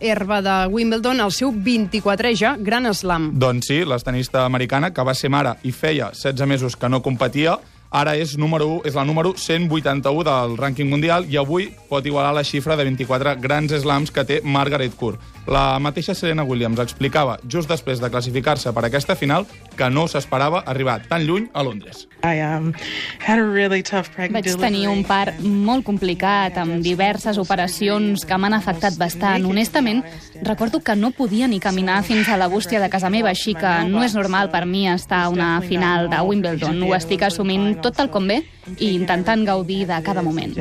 herba 0.00 0.40
de 0.44 0.56
Wimbledon 0.70 1.20
el 1.24 1.34
seu 1.34 1.52
24è 1.52 2.34
ja 2.36 2.54
Gran 2.58 2.88
Slam. 2.94 3.32
Doncs 3.40 3.70
sí, 3.70 3.82
l'estenista 3.84 4.44
americana, 4.44 4.92
que 4.94 5.04
va 5.06 5.14
ser 5.14 5.30
mare 5.32 5.56
i 5.62 5.72
feia 5.72 6.10
16 6.14 6.48
mesos 6.48 6.76
que 6.76 6.88
no 6.88 7.02
competia, 7.02 7.58
ara 7.90 8.14
és, 8.16 8.36
número 8.38 8.68
1, 8.78 8.86
és 8.86 8.94
la 8.94 9.04
número 9.04 9.34
181 9.36 10.22
del 10.26 10.56
rànquing 10.58 10.88
mundial 10.88 11.26
i 11.28 11.36
avui 11.40 11.68
pot 11.90 12.06
igualar 12.06 12.32
la 12.36 12.46
xifra 12.46 12.76
de 12.78 12.86
24 12.86 13.34
grans 13.42 13.74
slams 13.82 14.14
que 14.14 14.24
té 14.24 14.40
Margaret 14.44 14.94
Court. 14.96 15.18
La 15.46 15.78
mateixa 15.80 16.14
Serena 16.14 16.44
Williams 16.44 16.80
explicava, 16.82 17.38
just 17.48 17.70
després 17.70 18.00
de 18.00 18.10
classificar-se 18.12 18.72
per 18.76 18.84
aquesta 18.84 19.16
final, 19.16 19.46
que 19.76 19.88
no 19.90 20.06
s'esperava 20.08 20.60
arribar 20.68 20.98
tan 21.08 21.24
lluny 21.24 21.48
a 21.54 21.62
Londres. 21.64 22.06
I 22.22 22.42
um, 22.44 22.74
had 23.18 23.38
a 23.40 23.46
really 23.46 23.82
tough 23.82 24.10
pregnant 24.12 24.44
Vaig 24.44 24.60
tenir 24.60 24.86
un 24.90 25.00
part 25.08 25.40
molt 25.40 25.86
complicat, 25.86 26.58
amb 26.60 26.84
diverses 26.84 27.38
operacions 27.40 28.26
que 28.28 28.38
m'han 28.38 28.58
afectat 28.58 28.98
bastant. 29.00 29.46
Honestament, 29.48 30.04
recordo 30.44 30.82
que 30.84 30.96
no 30.96 31.12
podia 31.16 31.48
ni 31.48 31.60
caminar 31.60 32.02
fins 32.04 32.28
a 32.28 32.36
la 32.36 32.48
bústia 32.48 32.80
de 32.80 32.90
casa 32.92 33.10
meva, 33.10 33.32
així 33.32 33.54
que 33.56 33.72
no 33.88 34.04
és 34.04 34.14
normal 34.14 34.52
per 34.52 34.66
mi 34.66 34.86
estar 34.92 35.24
a 35.24 35.30
una 35.32 35.54
final 35.64 36.10
de 36.12 36.20
Wimbledon. 36.20 36.82
Ho 36.84 36.94
estic 36.98 37.24
assumint 37.24 37.80
tot 37.80 37.96
tal 37.96 38.12
com 38.12 38.28
ve 38.28 38.42
i 38.76 38.92
intentant 38.92 39.46
gaudir 39.48 39.86
de 39.88 40.02
cada 40.04 40.22
moment. 40.22 40.54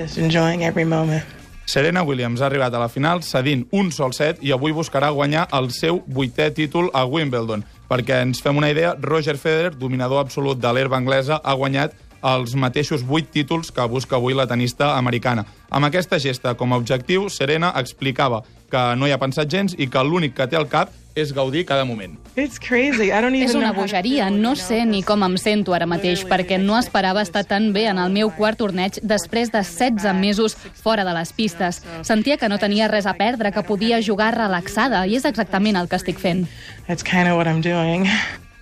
Serena 1.69 2.01
Williams 2.01 2.41
ha 2.41 2.47
arribat 2.47 2.73
a 2.73 2.79
la 2.81 2.89
final 2.89 3.19
cedint 3.21 3.67
un 3.77 3.91
sol 3.93 4.09
set 4.17 4.39
i 4.41 4.49
avui 4.49 4.73
buscarà 4.73 5.11
guanyar 5.13 5.43
el 5.53 5.67
seu 5.69 5.99
vuitè 6.09 6.47
títol 6.57 6.87
a 6.97 7.03
Wimbledon. 7.05 7.61
Perquè 7.85 8.23
ens 8.25 8.41
fem 8.41 8.57
una 8.57 8.71
idea, 8.73 8.95
Roger 8.97 9.35
Federer, 9.37 9.75
dominador 9.77 10.17
absolut 10.23 10.57
de 10.57 10.71
l'herba 10.73 10.97
anglesa, 10.97 11.37
ha 11.37 11.53
guanyat 11.53 11.93
els 12.25 12.55
mateixos 12.57 13.03
vuit 13.05 13.29
títols 13.29 13.69
que 13.69 13.85
busca 13.85 14.17
avui 14.17 14.33
la 14.33 14.47
tenista 14.49 14.95
americana. 14.97 15.45
Amb 15.69 15.85
aquesta 15.85 16.17
gesta 16.17 16.55
com 16.57 16.73
a 16.73 16.81
objectiu, 16.81 17.29
Serena 17.29 17.69
explicava 17.77 18.41
que 18.69 18.95
no 18.95 19.07
hi 19.07 19.13
ha 19.15 19.19
pensat 19.21 19.49
gens 19.51 19.75
i 19.77 19.89
que 19.91 20.03
l'únic 20.05 20.35
que 20.37 20.47
té 20.49 20.57
al 20.59 20.69
cap 20.69 20.93
és 21.15 21.33
gaudir 21.33 21.65
cada 21.65 21.85
moment. 21.85 22.17
It's 22.35 22.59
crazy. 22.59 23.09
I 23.09 23.21
don't 23.21 23.35
even 23.35 23.49
És 23.49 23.55
una 23.55 23.71
bogeria. 23.73 24.29
No 24.29 24.55
sé 24.55 24.85
ni 24.85 25.01
com 25.03 25.23
em 25.25 25.37
sento 25.41 25.73
ara 25.75 25.87
mateix, 25.89 26.23
perquè 26.27 26.59
no 26.61 26.77
esperava 26.79 27.23
estar 27.25 27.43
tan 27.49 27.71
bé 27.73 27.87
en 27.91 27.99
el 27.99 28.13
meu 28.13 28.31
quart 28.31 28.59
torneig 28.61 29.01
després 29.03 29.51
de 29.51 29.63
16 29.65 30.13
mesos 30.15 30.55
fora 30.55 31.03
de 31.03 31.15
les 31.17 31.33
pistes. 31.33 31.81
Sentia 32.07 32.37
que 32.37 32.49
no 32.49 32.59
tenia 32.61 32.87
res 32.87 33.09
a 33.09 33.15
perdre, 33.19 33.51
que 33.51 33.65
podia 33.65 34.01
jugar 34.05 34.35
relaxada, 34.37 35.05
i 35.07 35.17
és 35.19 35.25
exactament 35.25 35.79
el 35.79 35.89
que 35.89 35.99
estic 35.99 36.21
fent. 36.21 36.47
That's 36.87 37.03
kind 37.03 37.27
of 37.27 37.35
what 37.37 37.47
I'm 37.47 37.61
doing. 37.61 38.07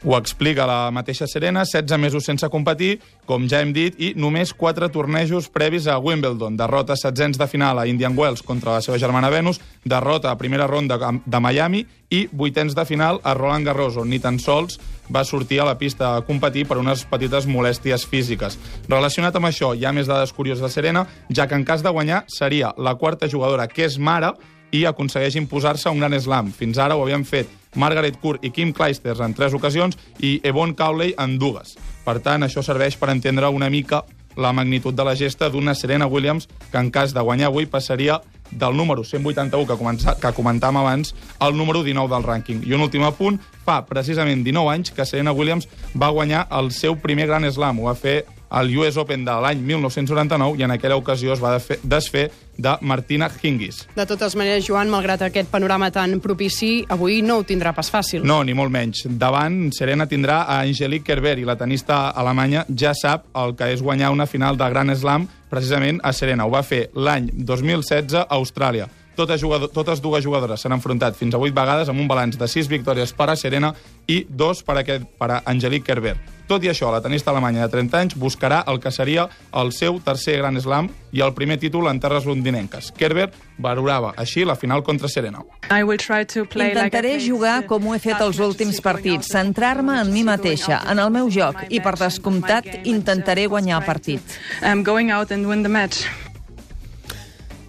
Ho 0.06 0.14
explica 0.16 0.68
la 0.70 0.92
mateixa 0.94 1.26
Serena, 1.26 1.64
16 1.66 1.98
mesos 1.98 2.26
sense 2.26 2.46
competir, 2.54 3.00
com 3.26 3.48
ja 3.50 3.64
hem 3.64 3.72
dit, 3.74 3.96
i 3.98 4.12
només 4.16 4.54
4 4.54 4.92
tornejos 4.94 5.48
previs 5.50 5.88
a 5.90 5.98
Wimbledon. 5.98 6.58
Derrota 6.60 6.96
setzents 6.96 7.40
de 7.40 7.48
final 7.50 7.80
a 7.82 7.88
Indian 7.90 8.14
Wells 8.18 8.44
contra 8.46 8.76
la 8.76 8.84
seva 8.86 9.00
germana 9.02 9.32
Venus, 9.34 9.60
derrota 9.84 10.30
a 10.30 10.38
primera 10.38 10.68
ronda 10.68 11.00
de 11.26 11.40
Miami 11.42 11.82
i 12.14 12.28
vuitens 12.32 12.76
de 12.78 12.86
final 12.86 13.20
a 13.24 13.34
Roland 13.34 13.66
Garros, 13.66 13.98
on 13.98 14.10
ni 14.14 14.20
tan 14.22 14.38
sols 14.40 14.78
va 15.10 15.26
sortir 15.26 15.62
a 15.62 15.66
la 15.66 15.78
pista 15.80 16.16
a 16.16 16.22
competir 16.22 16.68
per 16.68 16.78
unes 16.78 17.04
petites 17.10 17.48
molèsties 17.50 18.06
físiques. 18.06 18.60
Relacionat 18.88 19.36
amb 19.36 19.50
això, 19.50 19.74
hi 19.74 19.86
ha 19.86 19.96
més 19.96 20.08
dades 20.08 20.32
curioses 20.32 20.62
de 20.62 20.70
Serena, 20.70 21.08
ja 21.30 21.48
que 21.48 21.58
en 21.58 21.66
cas 21.66 21.82
de 21.82 21.90
guanyar 21.90 22.24
seria 22.30 22.74
la 22.78 22.96
quarta 22.96 23.28
jugadora 23.28 23.68
que 23.68 23.88
és 23.90 23.98
mare 23.98 24.36
i 24.72 24.86
aconsegueix 24.86 25.38
imposar-se 25.40 25.90
un 25.90 26.00
gran 26.00 26.14
slam. 26.20 26.52
Fins 26.52 26.78
ara 26.78 26.96
ho 26.96 27.04
havien 27.04 27.26
fet 27.26 27.48
Margaret 27.78 28.20
Court 28.20 28.44
i 28.44 28.52
Kim 28.52 28.74
Clijsters 28.74 29.22
en 29.24 29.38
tres 29.38 29.56
ocasions 29.56 29.98
i 30.20 30.40
Yvonne 30.44 30.76
Cowley 30.76 31.16
en 31.18 31.38
dues. 31.40 31.78
Per 32.04 32.20
tant, 32.26 32.44
això 32.44 32.66
serveix 32.66 32.98
per 32.98 33.14
entendre 33.14 33.50
una 33.54 33.70
mica 33.70 34.04
la 34.38 34.54
magnitud 34.54 34.94
de 34.94 35.04
la 35.04 35.16
gesta 35.16 35.50
d'una 35.50 35.74
Serena 35.76 36.06
Williams 36.06 36.48
que 36.72 36.78
en 36.78 36.92
cas 36.92 37.14
de 37.14 37.22
guanyar 37.22 37.50
avui 37.50 37.66
passaria 37.66 38.22
del 38.52 38.78
número 38.78 39.04
181 39.04 39.66
que, 39.68 39.76
comença, 39.76 40.16
que 40.22 40.32
comentàvem 40.32 40.78
abans 40.80 41.14
al 41.40 41.58
número 41.58 41.84
19 41.84 42.14
del 42.14 42.24
rànquing. 42.24 42.62
I 42.64 42.78
un 42.78 42.86
últim 42.86 43.04
apunt, 43.04 43.42
fa 43.66 43.82
precisament 43.90 44.46
19 44.46 44.72
anys 44.72 44.94
que 44.94 45.06
Serena 45.06 45.34
Williams 45.36 45.68
va 45.98 46.14
guanyar 46.14 46.48
el 46.60 46.72
seu 46.72 46.96
primer 47.02 47.28
gran 47.28 47.50
slam. 47.52 47.82
Ho 47.82 47.90
va 47.90 47.98
fer 47.98 48.24
al 48.50 48.72
US 48.78 48.98
Open 48.98 49.26
de 49.26 49.36
l'any 49.44 49.62
1999 49.64 50.60
i 50.60 50.66
en 50.68 50.74
aquella 50.76 50.98
ocasió 50.98 51.34
es 51.34 51.44
va 51.44 51.58
desfer, 51.84 52.30
de 52.58 52.74
Martina 52.82 53.30
Hingis. 53.42 53.84
De 53.96 54.06
totes 54.10 54.36
maneres, 54.36 54.66
Joan, 54.66 54.90
malgrat 54.90 55.22
aquest 55.28 55.50
panorama 55.52 55.92
tan 55.94 56.18
propici, 56.20 56.82
avui 56.90 57.22
no 57.22 57.38
ho 57.38 57.46
tindrà 57.46 57.74
pas 57.78 57.92
fàcil. 57.94 58.26
No, 58.26 58.42
ni 58.44 58.56
molt 58.58 58.74
menys. 58.74 59.06
Davant, 59.08 59.68
Serena 59.78 60.08
tindrà 60.10 60.42
a 60.48 60.60
Angelique 60.66 61.06
Kerber 61.06 61.38
i 61.38 61.46
la 61.46 61.58
tenista 61.58 62.08
alemanya 62.10 62.66
ja 62.70 62.96
sap 62.98 63.30
el 63.38 63.54
que 63.56 63.70
és 63.74 63.84
guanyar 63.86 64.12
una 64.12 64.26
final 64.26 64.58
de 64.58 64.70
Gran 64.74 64.94
Slam 64.96 65.28
precisament 65.50 66.02
a 66.04 66.14
Serena. 66.14 66.48
Ho 66.48 66.54
va 66.54 66.64
fer 66.66 66.88
l'any 66.96 67.30
2016 67.34 68.24
a 68.24 68.26
Austràlia. 68.40 68.90
Totes, 69.18 69.42
jugador, 69.42 69.72
totes 69.74 70.02
dues 70.02 70.22
jugadores 70.22 70.62
s'han 70.62 70.76
enfrontat 70.76 71.16
fins 71.18 71.34
a 71.34 71.40
8 71.42 71.56
vegades 71.58 71.90
amb 71.90 72.04
un 72.04 72.10
balanç 72.10 72.38
de 72.38 72.46
6 72.46 72.70
victòries 72.70 73.14
per 73.18 73.32
a 73.32 73.36
Serena 73.36 73.72
i 74.06 74.24
2 74.30 74.62
per 74.66 74.76
a, 74.76 74.82
aquest, 74.84 75.08
per 75.18 75.32
a 75.32 75.42
Angelique 75.46 75.90
Kerber. 75.90 76.37
Tot 76.48 76.64
i 76.64 76.70
això, 76.72 76.88
la 76.94 77.02
tenista 77.04 77.34
alemanya 77.34 77.66
de 77.66 77.74
30 77.74 78.00
anys 78.00 78.16
buscarà 78.16 78.62
el 78.72 78.80
que 78.80 78.92
seria 78.96 79.26
el 79.52 79.74
seu 79.76 79.98
tercer 80.00 80.38
Gran 80.40 80.56
Slam 80.64 80.88
i 81.12 81.20
el 81.26 81.34
primer 81.36 81.58
títol 81.60 81.90
en 81.92 82.00
terres 82.00 82.24
londinenques. 82.24 82.94
Kerber 82.96 83.28
valorava 83.60 84.14
així 84.16 84.46
la 84.48 84.56
final 84.56 84.84
contra 84.88 85.10
Serena. 85.12 85.42
I 85.68 85.84
will 85.84 86.00
try 86.00 86.24
to 86.24 86.46
play 86.46 86.72
like 86.72 86.88
I 86.88 86.88
Intentaré 86.88 87.20
jugar 87.20 87.66
com 87.68 87.90
ho 87.90 87.96
he 87.96 88.00
fet 88.00 88.22
els 88.24 88.40
últims 88.40 88.80
partits, 88.82 89.28
centrar-me 89.34 89.98
en 90.00 90.14
mi 90.14 90.24
mateixa, 90.24 90.80
en 90.88 91.04
el 91.04 91.12
meu 91.12 91.28
joc, 91.28 91.66
i 91.68 91.82
per 91.84 91.98
descomptat 92.00 92.88
intentaré 92.88 93.48
guanyar 93.52 93.82
el 93.82 93.90
partit. 93.90 94.40
I'm 94.62 94.86
going 94.88 95.12
out 95.12 95.36
and 95.36 95.52
win 95.52 95.68
the 95.68 95.74
match. 95.74 96.08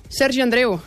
Sergi 0.08 0.40
Andreu, 0.40 0.78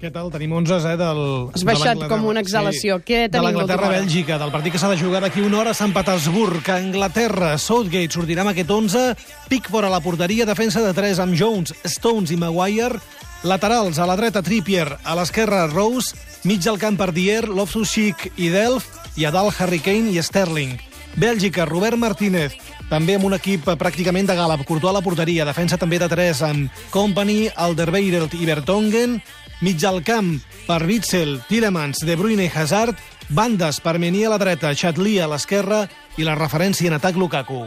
Què 0.00 0.10
tal? 0.12 0.28
Tenim 0.34 0.52
11, 0.52 0.74
eh, 0.90 0.96
del... 1.00 1.20
Has 1.54 1.62
de 1.62 1.68
baixat 1.68 1.94
l'Anglaterra. 1.94 2.10
com 2.12 2.26
una 2.28 2.42
exhalació. 2.44 2.98
Què 3.00 3.24
de 3.24 3.30
tenim 3.36 3.46
hora? 3.46 3.62
l'Anglaterra-Bèlgica, 3.62 4.36
del 4.42 4.52
partit 4.52 4.74
que 4.74 4.80
s'ha 4.82 4.90
de 4.90 4.98
jugar 5.00 5.22
d'aquí 5.24 5.40
una 5.40 5.60
hora 5.62 5.72
a 5.72 5.78
Sant 5.78 5.94
Petersburg, 5.96 6.66
a 6.68 6.76
Anglaterra. 6.82 7.54
Southgate 7.62 8.12
sortirà 8.12 8.42
amb 8.44 8.52
aquest 8.52 8.70
11, 8.74 9.04
Pickford 9.48 9.88
a 9.88 9.92
la 9.94 10.02
porteria, 10.04 10.44
defensa 10.48 10.82
de 10.84 10.92
3 10.92 11.22
amb 11.24 11.38
Jones, 11.38 11.72
Stones 11.96 12.34
i 12.34 12.36
Maguire, 12.40 12.98
laterals 13.44 14.00
a 14.00 14.08
la 14.10 14.16
dreta 14.18 14.42
Trippier, 14.44 14.88
a 15.04 15.14
l'esquerra 15.16 15.68
Rose, 15.70 16.12
mig 16.44 16.66
al 16.68 16.80
camp 16.82 16.98
per 17.00 17.12
Dier, 17.14 17.46
Loftus-Cheek 17.48 18.34
i 18.36 18.50
Delf, 18.52 18.90
i 19.16 19.24
a 19.24 19.32
dalt 19.32 19.56
Harry 19.62 19.78
Kane 19.80 20.10
i 20.12 20.20
Sterling. 20.20 20.74
Bèlgica, 21.14 21.64
Robert 21.70 21.96
Martínez, 21.96 22.56
també 22.90 23.14
amb 23.14 23.28
un 23.28 23.36
equip 23.38 23.68
pràcticament 23.78 24.26
de 24.26 24.34
gala. 24.34 24.58
Courtois 24.66 24.90
a 24.90 24.98
la 24.98 25.04
porteria, 25.04 25.46
defensa 25.46 25.78
també 25.78 26.00
de 26.02 26.08
3 26.10 26.42
amb 26.50 26.82
Company, 26.90 27.46
Alderweireld 27.54 28.34
i 28.34 28.48
Vertonghen, 28.50 29.20
mig 29.64 29.82
al 29.88 30.02
camp 30.04 30.36
per 30.66 30.82
Witzel, 30.84 31.38
Tielemans, 31.48 32.04
De 32.04 32.16
Bruyne 32.20 32.44
i 32.44 32.52
Hazard, 32.52 32.98
bandes 33.32 33.80
per 33.80 33.96
Mení 33.98 34.24
a 34.26 34.34
la 34.34 34.38
dreta, 34.38 34.74
Chatli 34.76 35.16
a 35.18 35.28
l'esquerra 35.30 35.86
i 36.20 36.26
la 36.26 36.36
referència 36.36 36.90
en 36.90 36.98
atac 36.98 37.16
Lukaku. 37.16 37.64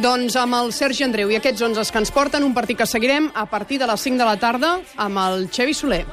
Doncs 0.00 0.38
amb 0.40 0.56
el 0.58 0.72
Sergi 0.74 1.04
Andreu 1.06 1.30
i 1.30 1.38
aquests 1.38 1.62
11 1.62 1.92
que 1.92 2.00
ens 2.02 2.14
porten, 2.14 2.46
un 2.48 2.56
partit 2.56 2.80
que 2.80 2.88
seguirem 2.88 3.28
a 3.34 3.44
partir 3.46 3.78
de 3.78 3.90
les 3.90 4.08
5 4.08 4.18
de 4.18 4.30
la 4.30 4.38
tarda 4.40 4.78
amb 4.96 5.20
el 5.28 5.50
Xevi 5.52 5.76
Soler. 5.76 6.06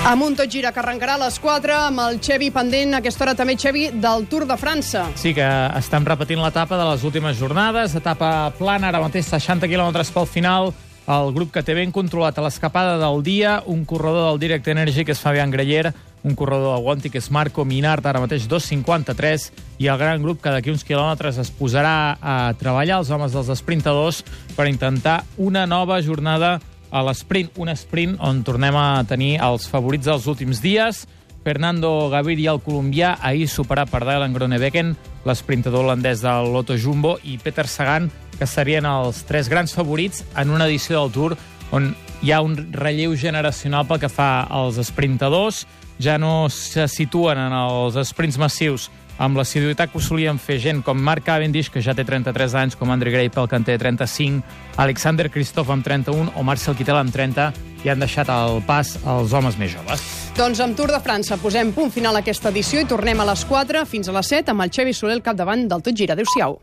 Amb 0.00 0.24
un 0.24 0.32
tot 0.32 0.48
gira 0.48 0.70
que 0.72 0.80
arrencarà 0.80 1.18
a 1.18 1.20
les 1.20 1.34
4 1.38 1.74
amb 1.76 2.00
el 2.00 2.16
Xevi 2.24 2.46
pendent, 2.54 2.94
aquesta 2.96 3.26
hora 3.26 3.34
també 3.36 3.52
Xevi, 3.60 3.90
del 4.00 4.24
Tour 4.32 4.46
de 4.48 4.56
França. 4.56 5.02
Sí 5.20 5.34
que 5.36 5.44
estem 5.76 6.06
repetint 6.08 6.40
l'etapa 6.40 6.78
de 6.80 6.86
les 6.88 7.04
últimes 7.04 7.36
jornades, 7.36 7.92
etapa 7.98 8.48
plana, 8.56 8.88
ara 8.88 9.02
mateix 9.04 9.28
60 9.28 9.68
quilòmetres 9.68 10.08
pel 10.14 10.24
final, 10.24 10.72
el 11.04 11.34
grup 11.36 11.52
que 11.52 11.62
té 11.66 11.76
ben 11.76 11.92
controlat 11.92 12.40
a 12.40 12.46
l'escapada 12.46 12.96
del 12.96 13.20
dia, 13.26 13.58
un 13.68 13.84
corredor 13.84 14.30
del 14.30 14.40
Direct 14.40 14.72
Energy, 14.72 15.04
que 15.04 15.12
és 15.12 15.20
Fabián 15.20 15.52
Greller, 15.52 15.92
un 16.24 16.34
corredor 16.34 16.74
del 16.74 16.84
Guanti, 16.84 17.12
que 17.12 17.20
és 17.20 17.30
Marco 17.30 17.66
Minard, 17.68 18.08
ara 18.08 18.24
mateix 18.24 18.48
2.53, 18.48 19.50
i 19.84 19.92
el 19.92 20.00
gran 20.00 20.24
grup 20.24 20.40
que 20.40 20.52
d'aquí 20.52 20.72
uns 20.72 20.84
quilòmetres 20.88 21.36
es 21.44 21.52
posarà 21.52 22.16
a 22.16 22.40
treballar, 22.56 23.02
els 23.02 23.12
homes 23.12 23.36
dels 23.36 23.52
esprintadors, 23.52 24.24
per 24.56 24.68
intentar 24.72 25.20
una 25.36 25.68
nova 25.68 26.00
jornada 26.00 26.56
a 26.90 27.02
l'esprint, 27.06 27.50
un 27.58 27.70
sprint 27.74 28.18
on 28.20 28.42
tornem 28.46 28.76
a 28.76 29.02
tenir 29.08 29.36
els 29.42 29.68
favorits 29.70 30.08
dels 30.10 30.26
últims 30.30 30.60
dies. 30.62 31.06
Fernando 31.44 32.10
Gaviria, 32.12 32.52
el 32.52 32.60
colombià, 32.60 33.14
ahir 33.24 33.46
superat 33.48 33.88
per 33.88 34.02
Dylan 34.04 34.34
Groenewegen, 34.36 34.92
l'esprintador 35.24 35.86
holandès 35.86 36.20
del 36.20 36.50
Lotto 36.52 36.76
Jumbo, 36.76 37.16
i 37.24 37.38
Peter 37.40 37.66
Sagan, 37.68 38.10
que 38.38 38.48
serien 38.48 38.86
els 38.88 39.22
tres 39.28 39.48
grans 39.48 39.72
favorits 39.76 40.24
en 40.36 40.52
una 40.52 40.66
edició 40.68 41.00
del 41.00 41.12
Tour 41.14 41.36
on 41.72 41.92
hi 42.20 42.32
ha 42.32 42.42
un 42.44 42.56
relleu 42.72 43.14
generacional 43.16 43.86
pel 43.88 44.00
que 44.02 44.12
fa 44.12 44.46
als 44.48 44.80
sprintadors. 44.90 45.64
Ja 46.00 46.16
no 46.18 46.48
se 46.48 46.86
situen 46.88 47.38
en 47.38 47.52
els 47.52 47.96
sprints 48.08 48.38
massius 48.40 48.88
amb 49.20 49.36
la 49.36 49.44
l'assiduïtat 49.44 49.92
que 49.92 50.00
ho 50.00 50.02
solien 50.02 50.38
fer 50.40 50.58
gent 50.62 50.80
com 50.84 50.98
Mark 50.98 51.26
Cavendish, 51.26 51.68
que 51.70 51.82
ja 51.84 51.94
té 51.96 52.06
33 52.08 52.56
anys, 52.56 52.76
com 52.76 52.90
Andre 52.90 53.12
Greipel, 53.12 53.48
que 53.48 53.58
en 53.58 53.66
té 53.66 53.76
35, 53.78 54.40
Alexander 54.80 55.28
Kristoff 55.30 55.70
amb 55.70 55.84
31 55.84 56.32
o 56.36 56.46
Marcel 56.46 56.78
Kittel 56.78 57.00
amb 57.00 57.12
30, 57.12 57.50
i 57.84 57.92
han 57.92 58.00
deixat 58.00 58.32
el 58.32 58.62
pas 58.68 58.96
als 59.04 59.36
homes 59.36 59.60
més 59.60 59.74
joves. 59.76 60.04
Doncs 60.36 60.62
amb 60.64 60.76
Tour 60.78 60.92
de 60.94 61.02
França 61.04 61.40
posem 61.40 61.74
punt 61.76 61.92
final 61.92 62.16
a 62.16 62.24
aquesta 62.24 62.52
edició 62.54 62.80
i 62.80 62.88
tornem 62.88 63.20
a 63.20 63.28
les 63.32 63.44
4 63.44 63.84
fins 63.88 64.08
a 64.08 64.16
les 64.16 64.32
7 64.32 64.54
amb 64.54 64.64
el 64.64 64.72
Xevi 64.72 64.96
Soler 64.96 65.18
al 65.18 65.24
capdavant 65.26 65.68
del 65.68 65.84
Tot 65.84 65.96
Gira. 65.96 66.16
Adéu-siau. 66.16 66.60